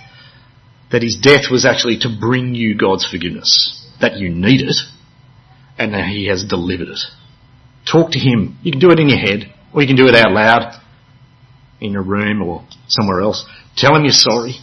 that 0.91 1.03
His 1.03 1.19
death 1.21 1.51
was 1.51 1.65
actually 1.65 1.99
to 1.99 2.17
bring 2.19 2.55
you 2.55 2.77
God's 2.77 3.09
forgiveness, 3.09 3.85
that 3.99 4.17
you 4.17 4.29
need 4.29 4.61
it, 4.61 4.77
and 5.77 5.93
that 5.93 6.07
He 6.07 6.27
has 6.27 6.45
delivered 6.45 6.87
it. 6.87 6.99
Talk 7.89 8.11
to 8.11 8.19
Him. 8.19 8.57
You 8.63 8.71
can 8.71 8.79
do 8.79 8.91
it 8.91 8.99
in 8.99 9.09
your 9.09 9.19
head, 9.19 9.53
or 9.73 9.81
you 9.81 9.87
can 9.87 9.97
do 9.97 10.07
it 10.07 10.15
out 10.15 10.31
loud, 10.31 10.81
in 11.81 11.91
your 11.91 12.03
room 12.03 12.41
or 12.41 12.65
somewhere 12.87 13.21
else. 13.21 13.45
Tell 13.75 13.95
Him 13.95 14.03
you're 14.03 14.13
sorry 14.13 14.55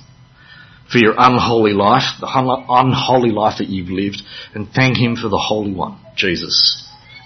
for 0.90 0.98
your 0.98 1.14
unholy 1.18 1.72
life, 1.72 2.04
the 2.20 2.28
unholy 2.68 3.30
life 3.30 3.58
that 3.58 3.68
you've 3.68 3.90
lived, 3.90 4.22
and 4.54 4.68
thank 4.70 4.96
Him 4.96 5.16
for 5.16 5.28
the 5.28 5.42
Holy 5.42 5.72
One, 5.72 6.00
Jesus, 6.16 6.84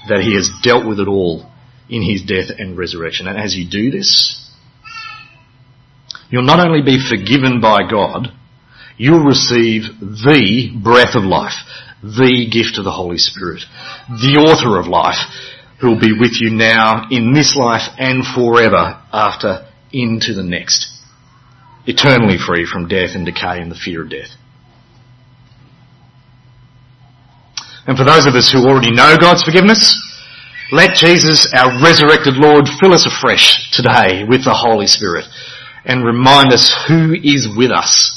that 0.08 0.20
He 0.20 0.34
has 0.34 0.50
dealt 0.62 0.86
with 0.86 0.98
it 0.98 1.08
all 1.08 1.50
in 1.88 2.02
His 2.02 2.22
death 2.22 2.56
and 2.58 2.78
resurrection. 2.78 3.28
And 3.28 3.38
as 3.38 3.54
you 3.54 3.68
do 3.68 3.90
this, 3.90 4.50
you'll 6.30 6.42
not 6.42 6.64
only 6.66 6.82
be 6.82 6.98
forgiven 7.06 7.60
by 7.60 7.88
God, 7.90 8.28
you'll 8.96 9.24
receive 9.24 9.82
the 10.00 10.70
breath 10.82 11.14
of 11.14 11.24
life, 11.24 11.54
the 12.02 12.48
gift 12.50 12.78
of 12.78 12.84
the 12.84 12.92
Holy 12.92 13.18
Spirit, 13.18 13.62
the 14.08 14.40
author 14.40 14.78
of 14.78 14.86
life, 14.86 15.18
who 15.80 15.88
will 15.88 16.00
be 16.00 16.12
with 16.18 16.40
you 16.40 16.50
now 16.50 17.08
in 17.10 17.32
this 17.34 17.56
life 17.56 17.88
and 17.98 18.24
forever 18.24 19.02
after 19.12 19.66
into 19.92 20.34
the 20.34 20.42
next 20.42 20.99
eternally 21.90 22.38
free 22.38 22.64
from 22.64 22.88
death 22.88 23.10
and 23.14 23.26
decay 23.26 23.60
and 23.60 23.70
the 23.70 23.78
fear 23.78 24.02
of 24.02 24.10
death. 24.10 24.30
And 27.86 27.98
for 27.98 28.04
those 28.04 28.26
of 28.26 28.34
us 28.34 28.50
who 28.50 28.66
already 28.66 28.92
know 28.94 29.16
God's 29.18 29.42
forgiveness, 29.42 29.98
let 30.70 30.94
Jesus, 30.94 31.50
our 31.52 31.82
resurrected 31.82 32.36
Lord, 32.36 32.68
fill 32.78 32.94
us 32.94 33.04
afresh 33.04 33.72
today 33.72 34.22
with 34.22 34.44
the 34.44 34.54
Holy 34.54 34.86
Spirit 34.86 35.24
and 35.84 36.04
remind 36.04 36.52
us 36.52 36.70
who 36.86 37.14
is 37.14 37.48
with 37.56 37.72
us. 37.72 38.16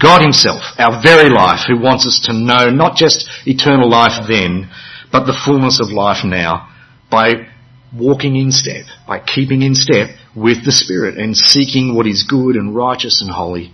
God 0.00 0.22
himself, 0.22 0.62
our 0.78 1.02
very 1.02 1.28
life, 1.28 1.68
who 1.68 1.78
wants 1.78 2.06
us 2.06 2.24
to 2.24 2.32
know 2.32 2.70
not 2.70 2.96
just 2.96 3.28
eternal 3.44 3.90
life 3.90 4.24
then, 4.26 4.70
but 5.12 5.26
the 5.26 5.38
fullness 5.44 5.80
of 5.80 5.92
life 5.92 6.24
now 6.24 6.72
by 7.10 7.46
walking 7.96 8.36
in 8.36 8.50
step, 8.50 8.86
by 9.06 9.20
keeping 9.20 9.62
in 9.62 9.74
step 9.74 10.10
with 10.34 10.64
the 10.64 10.72
Spirit 10.72 11.16
and 11.16 11.36
seeking 11.36 11.94
what 11.94 12.06
is 12.06 12.24
good 12.28 12.56
and 12.56 12.74
righteous 12.74 13.22
and 13.22 13.30
holy. 13.30 13.72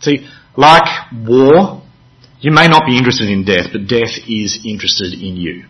See, 0.00 0.28
like 0.56 1.12
war, 1.12 1.82
you 2.40 2.52
may 2.52 2.68
not 2.68 2.84
be 2.86 2.96
interested 2.96 3.28
in 3.28 3.44
death, 3.44 3.66
but 3.72 3.88
death 3.88 4.18
is 4.28 4.60
interested 4.64 5.12
in 5.12 5.36
you. 5.36 5.64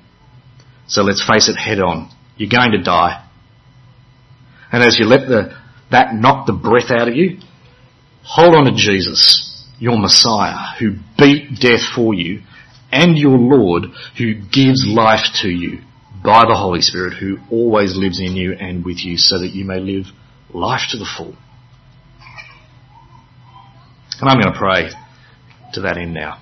So 0.87 1.03
let's 1.03 1.27
face 1.27 1.49
it 1.49 1.57
head 1.57 1.81
on. 1.81 2.11
You're 2.37 2.51
going 2.51 2.73
to 2.73 2.83
die. 2.83 3.25
And 4.73 4.83
as 4.83 4.99
you 4.99 5.07
let 5.07 5.29
the, 5.29 5.57
that 5.91 6.15
knock 6.15 6.47
the 6.47 6.53
breath 6.53 6.91
out 6.91 7.09
of 7.09 7.15
you, 7.15 7.39
hold 8.23 8.55
on 8.55 8.65
to 8.65 8.73
Jesus, 8.75 9.67
your 9.79 9.99
Messiah, 9.99 10.77
who 10.79 10.97
beat 11.17 11.59
death 11.61 11.83
for 11.95 12.13
you, 12.13 12.43
and 12.91 13.17
your 13.17 13.39
Lord, 13.39 13.85
who 14.17 14.35
gives 14.35 14.87
life 14.87 15.25
to 15.43 15.49
you 15.49 15.81
by 16.23 16.45
the 16.47 16.57
Holy 16.57 16.81
Spirit 16.81 17.15
who 17.15 17.39
always 17.51 17.97
lives 17.97 18.21
in 18.21 18.35
you 18.35 18.53
and 18.53 18.85
with 18.85 19.05
you 19.05 19.17
so 19.17 19.39
that 19.39 19.49
you 19.49 19.65
may 19.65 19.81
live 19.81 20.07
life 20.53 20.83
to 20.91 20.99
the 20.99 21.07
full. 21.17 21.37
And 24.21 24.29
I'm 24.29 24.41
going 24.41 24.53
to 24.53 24.59
pray 24.59 24.91
to 25.75 25.81
that 25.83 25.97
end 25.97 26.15
now. 26.15 26.41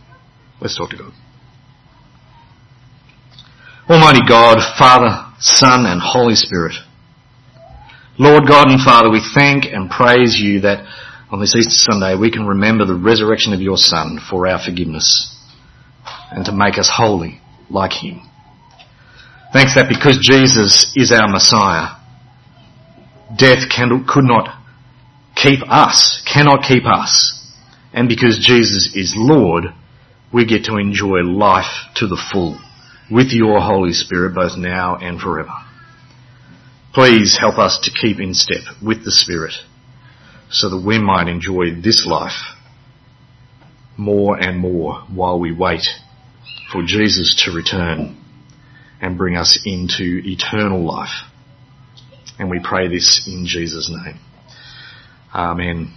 Let's 0.60 0.76
talk 0.76 0.90
to 0.90 0.96
God. 0.96 1.12
Almighty 3.88 4.20
God, 4.26 4.58
Father, 4.78 5.32
Son 5.38 5.86
and 5.86 6.00
Holy 6.02 6.34
Spirit. 6.34 6.74
Lord 8.18 8.48
God 8.48 8.68
and 8.70 8.82
Father, 8.82 9.10
we 9.10 9.20
thank 9.34 9.66
and 9.66 9.90
praise 9.90 10.36
you 10.40 10.60
that 10.60 10.86
on 11.30 11.40
this 11.40 11.54
Easter 11.54 11.92
Sunday 11.92 12.16
we 12.16 12.30
can 12.30 12.46
remember 12.46 12.86
the 12.86 12.94
resurrection 12.94 13.52
of 13.52 13.60
your 13.60 13.76
Son 13.76 14.18
for 14.30 14.46
our 14.46 14.58
forgiveness 14.58 15.36
and 16.30 16.44
to 16.46 16.52
make 16.52 16.78
us 16.78 16.90
holy 16.92 17.40
like 17.68 17.92
him. 17.92 18.22
Thanks 19.56 19.74
that 19.76 19.88
because 19.88 20.18
Jesus 20.20 20.92
is 20.94 21.10
our 21.10 21.28
Messiah, 21.28 21.96
death 23.38 23.70
can, 23.74 24.04
could 24.06 24.24
not 24.24 24.52
keep 25.34 25.60
us, 25.66 26.22
cannot 26.30 26.60
keep 26.68 26.82
us. 26.84 27.42
And 27.94 28.06
because 28.06 28.38
Jesus 28.38 28.94
is 28.94 29.14
Lord, 29.16 29.72
we 30.30 30.44
get 30.44 30.64
to 30.64 30.76
enjoy 30.76 31.20
life 31.22 31.88
to 31.94 32.06
the 32.06 32.22
full 32.30 32.60
with 33.10 33.28
your 33.32 33.58
Holy 33.62 33.94
Spirit 33.94 34.34
both 34.34 34.58
now 34.58 34.96
and 34.96 35.18
forever. 35.18 35.56
Please 36.92 37.38
help 37.40 37.56
us 37.56 37.78
to 37.84 37.90
keep 37.90 38.20
in 38.20 38.34
step 38.34 38.60
with 38.84 39.06
the 39.06 39.10
Spirit 39.10 39.54
so 40.50 40.68
that 40.68 40.84
we 40.86 40.98
might 40.98 41.28
enjoy 41.28 41.80
this 41.82 42.04
life 42.04 42.54
more 43.96 44.38
and 44.38 44.58
more 44.58 44.96
while 45.08 45.40
we 45.40 45.50
wait 45.50 45.88
for 46.70 46.82
Jesus 46.84 47.42
to 47.46 47.52
return 47.52 48.22
and 49.00 49.18
bring 49.18 49.36
us 49.36 49.58
into 49.64 50.22
eternal 50.24 50.84
life. 50.84 51.22
And 52.38 52.50
we 52.50 52.60
pray 52.62 52.88
this 52.88 53.26
in 53.26 53.46
Jesus' 53.46 53.90
name. 53.90 54.18
Amen. 55.34 55.92